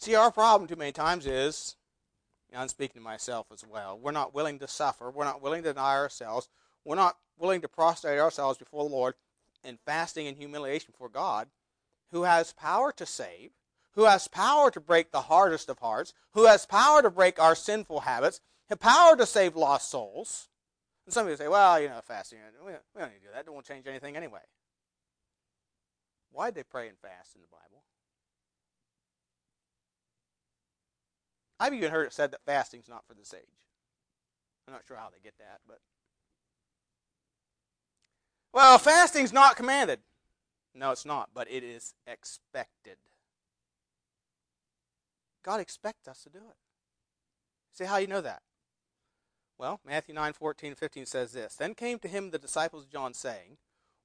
See, 0.03 0.15
our 0.15 0.31
problem 0.31 0.67
too 0.67 0.75
many 0.75 0.91
times 0.91 1.25
is, 1.25 1.75
I'm 2.55 2.67
speaking 2.67 3.01
to 3.01 3.03
myself 3.03 3.47
as 3.53 3.65
well, 3.65 3.97
we're 3.97 4.11
not 4.11 4.33
willing 4.33 4.59
to 4.59 4.67
suffer, 4.67 5.09
we're 5.09 5.23
not 5.23 5.41
willing 5.41 5.63
to 5.63 5.73
deny 5.73 5.95
ourselves, 5.95 6.49
we're 6.83 6.95
not 6.95 7.17
willing 7.37 7.61
to 7.61 7.69
prostrate 7.69 8.19
ourselves 8.19 8.57
before 8.57 8.83
the 8.83 8.93
Lord 8.93 9.15
in 9.63 9.79
fasting 9.85 10.27
and 10.27 10.37
humiliation 10.37 10.91
before 10.91 11.07
God, 11.07 11.47
who 12.11 12.23
has 12.23 12.51
power 12.51 12.91
to 12.91 13.05
save 13.05 13.51
who 13.95 14.05
has 14.05 14.27
power 14.27 14.71
to 14.71 14.79
break 14.79 15.11
the 15.11 15.21
hardest 15.21 15.69
of 15.69 15.79
hearts, 15.79 16.13
who 16.31 16.45
has 16.45 16.65
power 16.65 17.01
to 17.01 17.09
break 17.09 17.39
our 17.39 17.55
sinful 17.55 18.01
habits, 18.01 18.41
have 18.69 18.79
power 18.79 19.15
to 19.15 19.25
save 19.25 19.55
lost 19.55 19.89
souls. 19.89 20.49
And 21.05 21.13
some 21.13 21.25
people 21.25 21.37
say, 21.37 21.47
well, 21.47 21.79
you 21.79 21.89
know, 21.89 22.01
fasting, 22.03 22.39
we 22.65 22.71
don't, 22.71 22.81
we 22.95 23.01
don't 23.01 23.11
need 23.11 23.19
to 23.19 23.27
do 23.27 23.31
that. 23.33 23.45
It 23.45 23.53
won't 23.53 23.65
change 23.65 23.87
anything 23.87 24.15
anyway. 24.15 24.39
Why 26.31 26.47
did 26.47 26.55
they 26.55 26.63
pray 26.63 26.87
and 26.87 26.97
fast 26.97 27.35
in 27.35 27.41
the 27.41 27.47
Bible? 27.47 27.83
I've 31.63 31.73
even 31.73 31.91
heard 31.91 32.07
it 32.07 32.11
said 32.11 32.31
that 32.31 32.43
fasting's 32.45 32.89
not 32.89 33.05
for 33.07 33.13
this 33.13 33.33
age. 33.33 33.47
I'm 34.67 34.73
not 34.73 34.83
sure 34.85 34.97
how 34.97 35.07
they 35.09 35.23
get 35.23 35.37
that, 35.39 35.61
but. 35.65 35.79
Well, 38.51 38.77
fasting's 38.77 39.31
not 39.31 39.55
commanded. 39.55 39.99
No, 40.75 40.91
it's 40.91 41.05
not, 41.05 41.29
but 41.33 41.49
it 41.49 41.63
is 41.63 41.93
expected. 42.05 42.97
God 45.41 45.61
expects 45.61 46.05
us 46.05 46.21
to 46.23 46.29
do 46.29 46.39
it. 46.39 46.57
See 47.71 47.85
how 47.85 47.95
you 47.95 48.07
know 48.07 48.19
that? 48.19 48.41
Well, 49.57 49.79
Matthew 49.85 50.13
9, 50.13 50.33
14, 50.33 50.75
15 50.75 51.05
says 51.05 51.31
this 51.31 51.55
Then 51.55 51.75
came 51.75 51.97
to 51.99 52.09
him 52.09 52.31
the 52.31 52.37
disciples 52.37 52.83
of 52.83 52.91
John, 52.91 53.13
saying, 53.13 53.55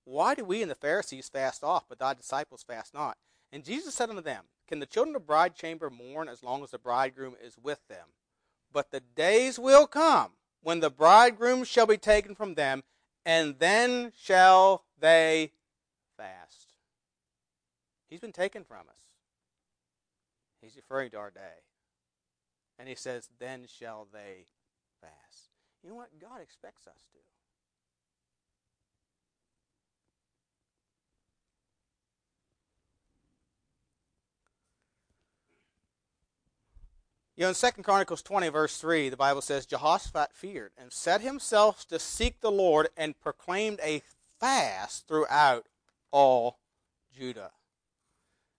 Why 0.05 0.37
do 0.37 0.45
we 0.45 0.63
and 0.63 0.71
the 0.71 0.77
Pharisees 0.77 1.29
fast 1.29 1.65
off, 1.65 1.87
but 1.89 1.99
thy 1.99 2.15
disciples 2.15 2.63
fast 2.63 2.95
not? 2.95 3.17
And 3.51 3.65
Jesus 3.65 3.97
said 3.97 4.11
unto 4.11 4.23
them, 4.23 4.45
Can 4.69 4.81
the 4.81 4.87
children 4.87 5.17
of 5.17 5.23
the 5.23 5.27
bride 5.27 5.55
chamber 5.55 5.89
mourn 5.89 6.29
as 6.29 6.43
long 6.43 6.63
as 6.63 6.71
the 6.71 6.79
bridegroom 6.79 7.35
is 7.43 7.57
with 7.59 7.81
them? 7.89 8.09
But 8.71 8.91
the 8.91 9.01
days 9.01 9.59
will 9.59 9.87
come 9.87 10.33
when 10.63 10.81
the 10.81 10.91
bridegroom 10.91 11.65
shall 11.65 11.87
be 11.87 11.97
taken 11.97 12.35
from 12.35 12.55
them, 12.55 12.85
and 13.25 13.59
then 13.59 14.13
shall 14.21 14.85
they 15.01 15.53
fast. 16.19 16.75
He's 18.09 18.21
been 18.21 18.33
taken 18.33 18.65
from 18.65 18.89
us. 18.89 19.05
He's 20.61 20.77
referring 20.77 21.11
to 21.11 21.19
our 21.19 21.31
day. 21.31 21.63
And 22.79 22.89
he 22.89 22.95
says, 22.95 23.29
Then 23.39 23.67
shall 23.67 24.07
they 24.13 24.47
fast. 25.01 25.51
You 25.83 25.91
know 25.91 25.97
what? 25.97 26.21
God 26.21 26.41
expects 26.43 26.87
us 26.87 27.07
to. 27.13 27.19
You 37.39 37.45
know, 37.45 37.51
in 37.51 37.55
2 37.55 37.83
Chronicles 37.85 38.21
20, 38.23 38.49
verse 38.49 38.79
3, 38.79 39.11
the 39.11 39.17
Bible 39.17 39.43
says, 39.43 39.65
Jehoshaphat 39.65 40.31
feared 40.33 40.73
and 40.77 40.93
set 40.93 41.21
himself 41.21 41.87
to 41.87 42.01
seek 42.01 42.41
the 42.41 42.51
Lord 42.51 42.89
and 42.97 43.21
proclaimed 43.21 43.79
a 43.81 44.03
fast 44.41 45.07
throughout 45.07 45.67
all 46.11 46.59
Judah 47.17 47.53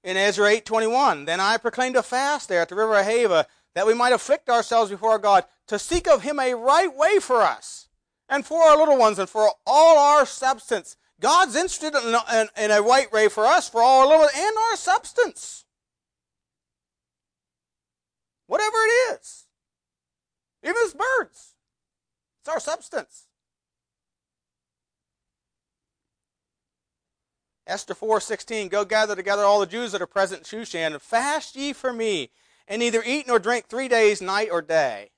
in 0.01 0.15
Ezra 0.15 0.49
8:21. 0.49 1.25
Then 1.25 1.41
I 1.41 1.57
proclaimed 1.57 1.97
a 1.97 2.03
fast 2.03 2.47
there 2.47 2.61
at 2.61 2.69
the 2.69 2.75
river 2.75 2.93
Ahava 2.93 3.47
that 3.75 3.85
we 3.85 3.93
might 3.93 4.13
afflict 4.13 4.49
ourselves 4.49 4.89
before 4.89 5.19
God 5.19 5.43
to 5.67 5.77
seek 5.77 6.07
of 6.07 6.21
him 6.21 6.39
a 6.39 6.53
right 6.53 6.95
way 6.95 7.19
for 7.19 7.41
us 7.41 7.89
and 8.29 8.45
for 8.45 8.63
our 8.63 8.77
little 8.77 8.97
ones 8.97 9.19
and 9.19 9.29
for 9.29 9.51
all 9.67 9.97
our 9.99 10.25
substance. 10.25 10.95
God's 11.19 11.57
interested 11.57 11.95
in, 11.95 12.15
in, 12.33 12.47
in 12.55 12.71
a 12.71 12.81
right 12.81 13.11
way 13.11 13.27
for 13.27 13.45
us, 13.45 13.67
for 13.67 13.81
all 13.81 14.03
our 14.03 14.07
little 14.07 14.21
ones 14.21 14.31
and 14.37 14.57
our 14.57 14.77
substance. 14.77 15.65
Whatever 18.49 18.77
it 18.77 19.19
is. 19.19 19.45
Even 20.63 20.75
as 20.83 20.95
birds. 20.95 21.53
It's 22.41 22.49
our 22.49 22.59
substance. 22.59 23.27
Esther 27.67 27.93
4:16 27.93 28.69
Go 28.69 28.85
gather 28.85 29.15
together 29.15 29.43
all 29.43 29.59
the 29.59 29.67
Jews 29.67 29.91
that 29.91 30.01
are 30.01 30.07
present 30.07 30.51
in 30.51 30.61
Shushan 30.61 30.93
and 30.93 31.01
fast 31.01 31.55
ye 31.55 31.73
for 31.73 31.93
me 31.93 32.31
and 32.67 32.79
neither 32.79 33.03
eat 33.05 33.27
nor 33.27 33.37
drink 33.37 33.67
3 33.67 33.87
days 33.87 34.19
night 34.19 34.49
or 34.51 34.63
day. 34.63 35.11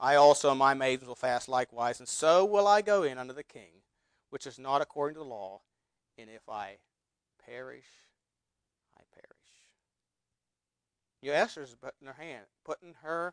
I 0.00 0.14
also 0.14 0.48
and 0.48 0.58
my 0.58 0.72
maidens 0.72 1.06
will 1.06 1.16
fast 1.16 1.50
likewise 1.50 1.98
and 1.98 2.08
so 2.08 2.46
will 2.46 2.66
I 2.66 2.80
go 2.80 3.02
in 3.02 3.18
unto 3.18 3.34
the 3.34 3.44
king 3.44 3.82
which 4.30 4.46
is 4.46 4.58
not 4.58 4.80
according 4.80 5.16
to 5.16 5.20
the 5.20 5.26
law 5.26 5.60
and 6.16 6.30
if 6.30 6.48
I 6.48 6.78
perish 7.44 8.08
I 8.96 9.02
perish. 9.12 9.28
You 11.24 11.32
Esther's 11.32 11.74
putting 11.74 12.06
her 12.06 12.22
hand 12.22 12.44
putting 12.66 12.96
her 13.02 13.32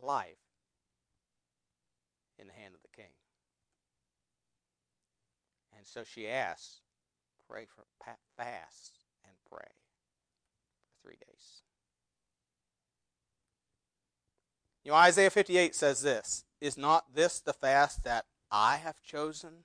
life 0.00 0.38
in 2.38 2.46
the 2.46 2.52
hand 2.52 2.72
of 2.76 2.82
the 2.82 2.96
king. 2.96 3.10
And 5.76 5.84
so 5.84 6.04
she 6.04 6.28
asks 6.28 6.82
pray 7.50 7.66
for 7.66 7.82
fast 8.36 9.00
and 9.24 9.34
pray 9.50 9.58
for 9.58 11.02
three 11.02 11.16
days. 11.16 11.62
You 14.84 14.92
know, 14.92 14.96
Isaiah 14.96 15.30
58 15.30 15.74
says 15.74 16.02
this 16.02 16.44
Is 16.60 16.78
not 16.78 17.12
this 17.12 17.40
the 17.40 17.52
fast 17.52 18.04
that 18.04 18.26
I 18.52 18.76
have 18.76 19.02
chosen? 19.02 19.64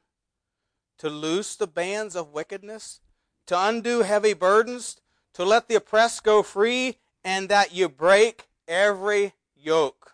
To 0.97 1.09
loose 1.09 1.55
the 1.55 1.67
bands 1.67 2.15
of 2.15 2.33
wickedness, 2.33 3.01
to 3.45 3.59
undo 3.59 4.01
heavy 4.01 4.33
burdens, 4.33 4.99
to 5.35 5.45
let 5.45 5.67
the 5.67 5.75
oppressed 5.75 6.23
go 6.23 6.41
free, 6.41 6.97
and 7.23 7.49
that 7.49 7.73
you 7.73 7.89
break 7.89 8.47
every 8.67 9.33
yoke. 9.55 10.13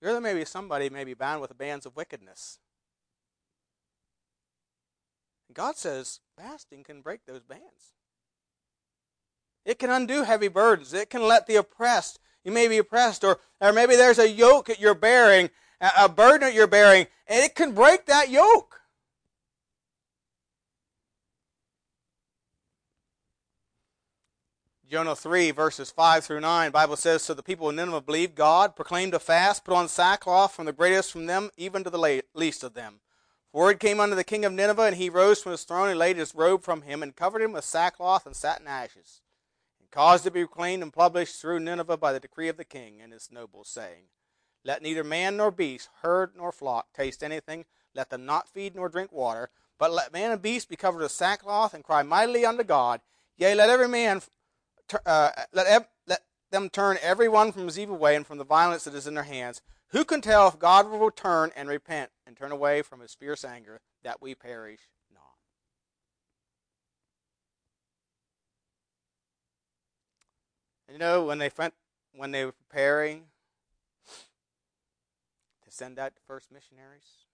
There 0.00 0.20
may 0.20 0.34
be 0.34 0.44
somebody 0.44 0.90
may 0.90 1.04
be 1.04 1.14
bound 1.14 1.40
with 1.40 1.56
bands 1.56 1.86
of 1.86 1.96
wickedness. 1.96 2.58
God 5.52 5.76
says 5.76 6.20
fasting 6.36 6.84
can 6.84 7.00
break 7.00 7.24
those 7.26 7.42
bands. 7.42 7.94
It 9.64 9.78
can 9.78 9.90
undo 9.90 10.24
heavy 10.24 10.48
burdens. 10.48 10.92
It 10.92 11.08
can 11.08 11.26
let 11.26 11.46
the 11.46 11.56
oppressed, 11.56 12.18
you 12.44 12.52
may 12.52 12.68
be 12.68 12.78
oppressed, 12.78 13.24
or, 13.24 13.38
or 13.60 13.72
maybe 13.72 13.96
there's 13.96 14.18
a 14.18 14.28
yoke 14.28 14.66
that 14.66 14.78
you're 14.78 14.94
bearing, 14.94 15.48
a 15.80 16.08
burden 16.08 16.40
that 16.40 16.54
you're 16.54 16.66
bearing, 16.66 17.06
and 17.26 17.42
it 17.42 17.54
can 17.54 17.72
break 17.72 18.04
that 18.06 18.28
yoke. 18.28 18.82
Jonah 24.94 25.16
3, 25.16 25.50
verses 25.50 25.90
5 25.90 26.24
through 26.24 26.38
9, 26.38 26.70
Bible 26.70 26.94
says, 26.94 27.20
So 27.20 27.34
the 27.34 27.42
people 27.42 27.68
of 27.68 27.74
Nineveh 27.74 28.02
believed 28.02 28.36
God, 28.36 28.76
proclaimed 28.76 29.12
a 29.12 29.18
fast, 29.18 29.64
put 29.64 29.74
on 29.74 29.88
sackcloth 29.88 30.52
from 30.52 30.66
the 30.66 30.72
greatest 30.72 31.10
from 31.10 31.26
them, 31.26 31.50
even 31.56 31.82
to 31.82 31.90
the 31.90 32.22
least 32.32 32.62
of 32.62 32.74
them. 32.74 33.00
Word 33.52 33.80
came 33.80 33.98
unto 33.98 34.14
the 34.14 34.22
king 34.22 34.44
of 34.44 34.52
Nineveh, 34.52 34.82
and 34.82 34.94
he 34.94 35.10
rose 35.10 35.42
from 35.42 35.50
his 35.50 35.64
throne 35.64 35.88
and 35.88 35.98
laid 35.98 36.16
his 36.16 36.32
robe 36.32 36.62
from 36.62 36.82
him, 36.82 37.02
and 37.02 37.16
covered 37.16 37.42
him 37.42 37.50
with 37.50 37.64
sackcloth 37.64 38.24
and 38.24 38.36
satin 38.36 38.68
ashes, 38.68 39.20
and 39.80 39.90
caused 39.90 40.26
it 40.26 40.30
to 40.30 40.34
be 40.34 40.46
proclaimed 40.46 40.84
and 40.84 40.92
published 40.92 41.40
through 41.40 41.58
Nineveh 41.58 41.96
by 41.96 42.12
the 42.12 42.20
decree 42.20 42.48
of 42.48 42.56
the 42.56 42.64
king 42.64 43.00
and 43.02 43.12
his 43.12 43.32
nobles, 43.32 43.68
saying, 43.68 44.04
Let 44.64 44.80
neither 44.80 45.02
man 45.02 45.38
nor 45.38 45.50
beast, 45.50 45.88
herd 46.02 46.36
nor 46.36 46.52
flock, 46.52 46.92
taste 46.94 47.24
anything, 47.24 47.64
let 47.96 48.10
them 48.10 48.24
not 48.24 48.48
feed 48.48 48.76
nor 48.76 48.88
drink 48.88 49.10
water, 49.10 49.50
but 49.76 49.90
let 49.90 50.12
man 50.12 50.30
and 50.30 50.40
beast 50.40 50.68
be 50.68 50.76
covered 50.76 51.02
with 51.02 51.10
sackcloth, 51.10 51.74
and 51.74 51.82
cry 51.82 52.04
mightily 52.04 52.46
unto 52.46 52.62
God. 52.62 53.00
Yea, 53.36 53.56
let 53.56 53.68
every 53.68 53.88
man 53.88 54.22
uh, 55.06 55.30
let, 55.52 55.88
let 56.06 56.20
them 56.50 56.70
turn 56.70 56.96
every 57.02 57.28
one 57.28 57.52
from 57.52 57.66
his 57.66 57.78
evil 57.78 57.96
way 57.96 58.16
and 58.16 58.26
from 58.26 58.38
the 58.38 58.44
violence 58.44 58.84
that 58.84 58.94
is 58.94 59.06
in 59.06 59.14
their 59.14 59.24
hands, 59.24 59.60
Who 59.88 60.04
can 60.04 60.20
tell 60.20 60.48
if 60.48 60.58
God 60.58 60.88
will 60.88 60.98
return 61.00 61.50
and 61.56 61.68
repent 61.68 62.10
and 62.26 62.36
turn 62.36 62.52
away 62.52 62.82
from 62.82 63.00
his 63.00 63.14
fierce 63.14 63.44
anger 63.44 63.80
that 64.02 64.22
we 64.22 64.34
perish 64.34 64.80
not? 65.12 65.22
You 70.92 70.98
know, 70.98 71.24
when 71.24 71.38
they 71.38 71.50
when 72.14 72.30
they 72.30 72.44
were 72.44 72.52
preparing 72.52 73.24
to 75.64 75.70
send 75.70 75.98
out 75.98 76.14
the 76.14 76.20
first 76.26 76.52
missionaries, 76.52 77.26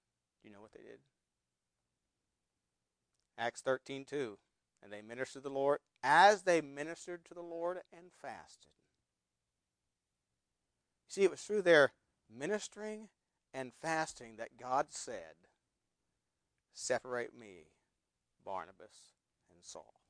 do 0.43 0.49
you 0.49 0.55
know 0.55 0.63
what 0.63 0.73
they 0.73 0.81
did? 0.81 1.01
Acts 3.37 3.61
13 3.61 4.05
2. 4.05 4.39
And 4.83 4.93
they 4.93 5.03
ministered 5.03 5.43
to 5.43 5.49
the 5.49 5.55
Lord 5.55 5.81
as 6.03 6.43
they 6.43 6.61
ministered 6.61 7.25
to 7.27 7.35
the 7.35 7.43
Lord 7.43 7.79
and 7.93 8.11
fasted. 8.21 8.73
See, 11.09 11.23
it 11.23 11.31
was 11.31 11.43
through 11.43 11.63
their 11.63 11.93
ministering 12.33 13.09
and 13.53 13.73
fasting 13.81 14.37
that 14.37 14.57
God 14.59 14.87
said, 14.91 15.35
Separate 16.73 17.37
me, 17.37 17.73
Barnabas 18.45 19.15
and 19.53 19.63
Saul, 19.63 20.01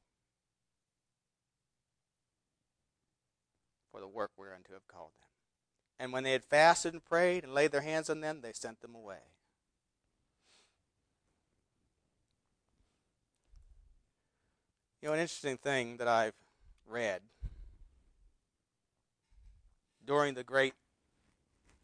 for 3.90 4.00
the 4.00 4.06
work 4.06 4.30
whereunto 4.36 4.74
have 4.74 4.86
called 4.86 5.12
them. 5.20 5.28
And 5.98 6.12
when 6.12 6.22
they 6.22 6.32
had 6.32 6.44
fasted 6.44 6.92
and 6.92 7.04
prayed 7.04 7.44
and 7.44 7.54
laid 7.54 7.72
their 7.72 7.80
hands 7.80 8.08
on 8.08 8.20
them, 8.20 8.40
they 8.40 8.52
sent 8.52 8.80
them 8.80 8.94
away. 8.94 9.20
You 15.00 15.08
know, 15.08 15.14
an 15.14 15.20
interesting 15.20 15.56
thing 15.56 15.96
that 15.96 16.08
I've 16.08 16.34
read 16.86 17.22
during 20.04 20.34
the 20.34 20.44
great, 20.44 20.74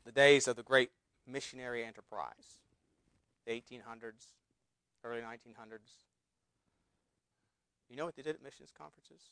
the 0.05 0.12
days 0.12 0.47
of 0.47 0.57
the 0.57 0.62
great 0.62 0.91
missionary 1.27 1.83
enterprise, 1.83 2.59
the 3.47 3.53
1800s, 3.53 4.35
early 5.03 5.23
1900s. 5.23 6.05
You 7.89 7.97
know 7.97 8.05
what 8.05 8.17
they 8.17 8.23
did 8.23 8.35
at 8.35 8.43
missions 8.43 8.71
conferences? 8.77 9.23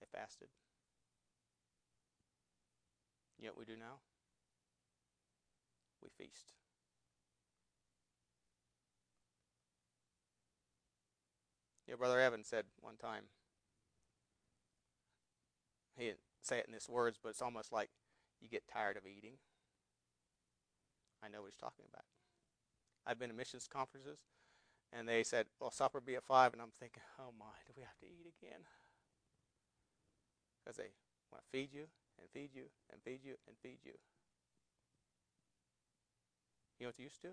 They 0.00 0.06
fasted. 0.18 0.48
You 3.38 3.46
know 3.46 3.52
what 3.52 3.66
we 3.66 3.72
do 3.72 3.78
now? 3.78 4.00
We 6.02 6.10
feast. 6.18 6.52
Yeah, 11.90 11.96
Brother 11.96 12.20
Evan 12.20 12.44
said 12.44 12.66
one 12.80 12.94
time, 12.94 13.24
he 15.98 16.04
didn't 16.04 16.20
say 16.40 16.58
it 16.58 16.66
in 16.68 16.72
these 16.72 16.88
words, 16.88 17.18
but 17.20 17.30
it's 17.30 17.42
almost 17.42 17.72
like 17.72 17.90
you 18.40 18.48
get 18.48 18.62
tired 18.72 18.96
of 18.96 19.02
eating. 19.06 19.34
I 21.20 21.26
know 21.26 21.40
what 21.40 21.50
he's 21.50 21.60
talking 21.60 21.84
about. 21.92 22.04
I've 23.04 23.18
been 23.18 23.30
to 23.30 23.34
missions 23.34 23.66
conferences, 23.66 24.20
and 24.92 25.08
they 25.08 25.24
said, 25.24 25.46
well, 25.58 25.72
supper 25.72 26.00
be 26.00 26.14
at 26.14 26.22
5, 26.22 26.52
and 26.52 26.62
I'm 26.62 26.70
thinking, 26.78 27.02
oh 27.18 27.32
my, 27.36 27.58
do 27.66 27.72
we 27.76 27.82
have 27.82 27.98
to 27.98 28.06
eat 28.06 28.32
again? 28.38 28.60
Because 30.62 30.76
they 30.76 30.94
want 31.32 31.42
to 31.42 31.50
feed 31.50 31.70
you, 31.72 31.86
and 32.20 32.30
feed 32.32 32.50
you, 32.54 32.66
and 32.92 33.02
feed 33.02 33.24
you, 33.24 33.34
and 33.48 33.56
feed 33.64 33.78
you. 33.82 33.98
You 36.78 36.86
know 36.86 36.90
what 36.90 36.96
they 36.98 37.02
used 37.02 37.20
to? 37.22 37.30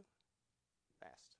Fast. 0.99 1.36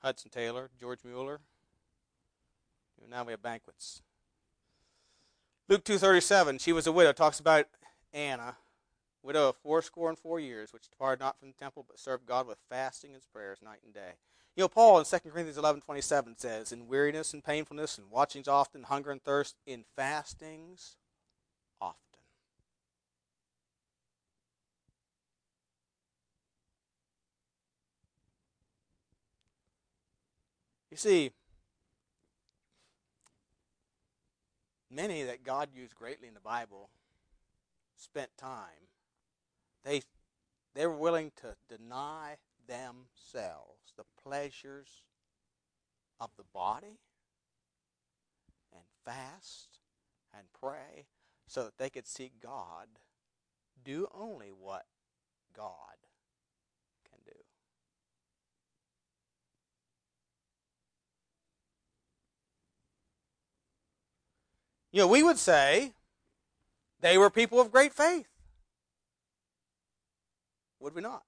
Hudson 0.00 0.30
Taylor, 0.30 0.70
George 0.80 1.00
Mueller. 1.04 1.40
Now 3.08 3.24
we 3.24 3.32
have 3.32 3.42
banquets. 3.42 4.02
Luke 5.68 5.84
2.37, 5.84 6.60
she 6.60 6.72
was 6.72 6.86
a 6.86 6.92
widow, 6.92 7.12
talks 7.12 7.40
about 7.40 7.66
Anna, 8.12 8.56
widow 9.22 9.48
of 9.48 9.56
fourscore 9.56 10.08
and 10.08 10.18
four 10.18 10.40
years, 10.40 10.72
which 10.72 10.88
departed 10.88 11.20
not 11.20 11.38
from 11.38 11.48
the 11.48 11.54
temple, 11.54 11.84
but 11.88 11.98
served 11.98 12.26
God 12.26 12.46
with 12.46 12.58
fasting 12.68 13.14
and 13.14 13.22
prayers 13.32 13.58
night 13.62 13.80
and 13.84 13.94
day. 13.94 14.12
You 14.56 14.64
know, 14.64 14.68
Paul 14.68 14.98
in 14.98 15.04
2 15.04 15.18
Corinthians 15.30 15.56
11.27 15.56 16.40
says, 16.40 16.72
In 16.72 16.88
weariness 16.88 17.32
and 17.32 17.44
painfulness 17.44 17.98
and 17.98 18.10
watchings 18.10 18.48
often, 18.48 18.84
hunger 18.84 19.10
and 19.10 19.22
thirst, 19.22 19.56
in 19.66 19.84
fastings 19.96 20.96
often. 21.80 22.10
You 30.90 30.96
see, 30.96 31.30
many 34.90 35.22
that 35.22 35.44
God 35.44 35.68
used 35.74 35.94
greatly 35.94 36.26
in 36.26 36.34
the 36.34 36.40
Bible 36.40 36.90
spent 37.96 38.30
time. 38.36 38.88
They 39.84 40.02
they 40.74 40.86
were 40.86 40.96
willing 40.96 41.32
to 41.36 41.56
deny 41.68 42.36
themselves 42.66 43.92
the 43.96 44.04
pleasures 44.22 45.02
of 46.20 46.30
the 46.36 46.44
body 46.52 46.98
and 48.72 48.84
fast 49.04 49.78
and 50.36 50.46
pray 50.60 51.06
so 51.46 51.64
that 51.64 51.78
they 51.78 51.90
could 51.90 52.06
see 52.06 52.30
God 52.40 52.86
do 53.84 54.06
only 54.14 54.48
what 54.48 54.86
God 55.56 55.96
You 64.92 65.00
know, 65.00 65.06
we 65.06 65.22
would 65.22 65.38
say 65.38 65.92
they 67.00 67.16
were 67.16 67.30
people 67.30 67.60
of 67.60 67.70
great 67.70 67.92
faith. 67.92 68.28
Would 70.80 70.94
we 70.94 71.02
not? 71.02 71.22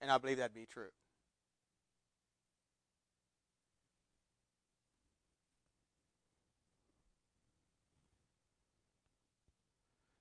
And 0.00 0.10
I 0.10 0.18
believe 0.18 0.36
that'd 0.36 0.54
be 0.54 0.66
true. 0.66 0.90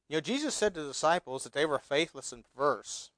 You 0.09 0.15
know, 0.15 0.21
Jesus 0.21 0.55
said 0.55 0.73
to 0.73 0.81
the 0.81 0.87
disciples 0.87 1.43
that 1.43 1.53
they 1.53 1.65
were 1.65 1.79
faithless 1.79 2.31
and 2.31 2.43
perverse, 2.43 3.11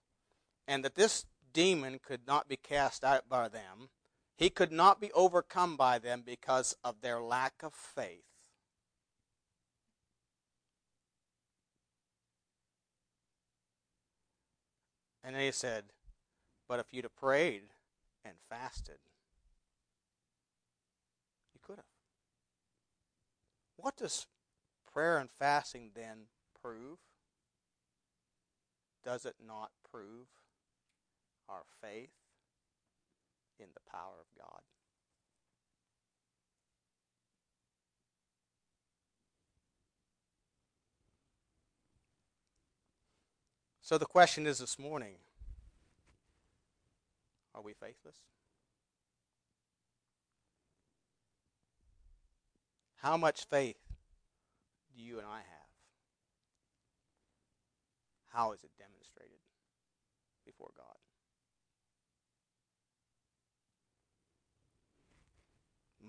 and 0.67 0.83
that 0.83 0.95
this 0.95 1.25
demon 1.53 1.99
could 1.99 2.21
not 2.27 2.49
be 2.49 2.57
cast 2.57 3.03
out 3.03 3.29
by 3.29 3.47
them 3.47 3.89
he 4.39 4.49
could 4.49 4.71
not 4.71 5.01
be 5.01 5.11
overcome 5.11 5.75
by 5.75 5.99
them 5.99 6.23
because 6.25 6.73
of 6.81 7.01
their 7.01 7.19
lack 7.19 7.55
of 7.61 7.73
faith. 7.73 8.23
And 15.21 15.35
he 15.35 15.51
said, 15.51 15.91
But 16.69 16.79
if 16.79 16.85
you'd 16.93 17.03
have 17.03 17.17
prayed 17.17 17.63
and 18.23 18.35
fasted, 18.49 18.99
you 21.53 21.59
could 21.61 21.75
have. 21.75 21.85
What 23.75 23.97
does 23.97 24.25
prayer 24.89 25.17
and 25.17 25.29
fasting 25.37 25.91
then 25.93 26.27
prove? 26.61 26.99
Does 29.03 29.25
it 29.25 29.35
not 29.45 29.71
prove 29.91 30.27
our 31.49 31.63
faith? 31.81 32.28
In 33.59 33.67
the 33.73 33.91
power 33.91 34.15
of 34.19 34.27
God. 34.37 34.61
So 43.81 43.97
the 43.97 44.05
question 44.05 44.45
is 44.45 44.59
this 44.59 44.77
morning 44.77 45.15
are 47.55 47.61
we 47.63 47.73
faithless? 47.73 48.17
How 52.97 53.17
much 53.17 53.45
faith 53.49 53.79
do 54.95 55.01
you 55.01 55.17
and 55.17 55.25
I 55.25 55.37
have? 55.37 55.69
How 58.27 58.51
is 58.51 58.63
it 58.63 58.69
demonstrated 58.77 59.39
before 60.45 60.69
God? 60.77 60.88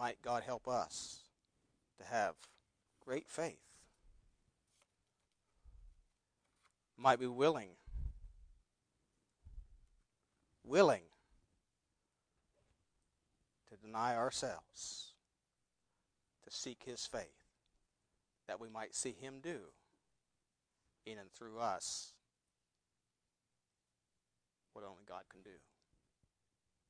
Might 0.00 0.22
God 0.22 0.42
help 0.42 0.66
us 0.66 1.18
to 1.98 2.04
have 2.06 2.34
great 3.04 3.28
faith. 3.28 3.60
Might 6.96 7.20
be 7.20 7.26
willing, 7.26 7.68
willing 10.64 11.02
to 13.68 13.76
deny 13.76 14.16
ourselves, 14.16 15.12
to 16.44 16.50
seek 16.50 16.82
His 16.86 17.06
faith, 17.06 17.44
that 18.48 18.58
we 18.58 18.70
might 18.70 18.94
see 18.94 19.14
Him 19.20 19.34
do 19.42 19.58
in 21.04 21.18
and 21.18 21.30
through 21.30 21.58
us 21.58 22.14
what 24.72 24.82
only 24.82 25.04
God 25.06 25.22
can 25.30 25.42
do. 25.42 25.50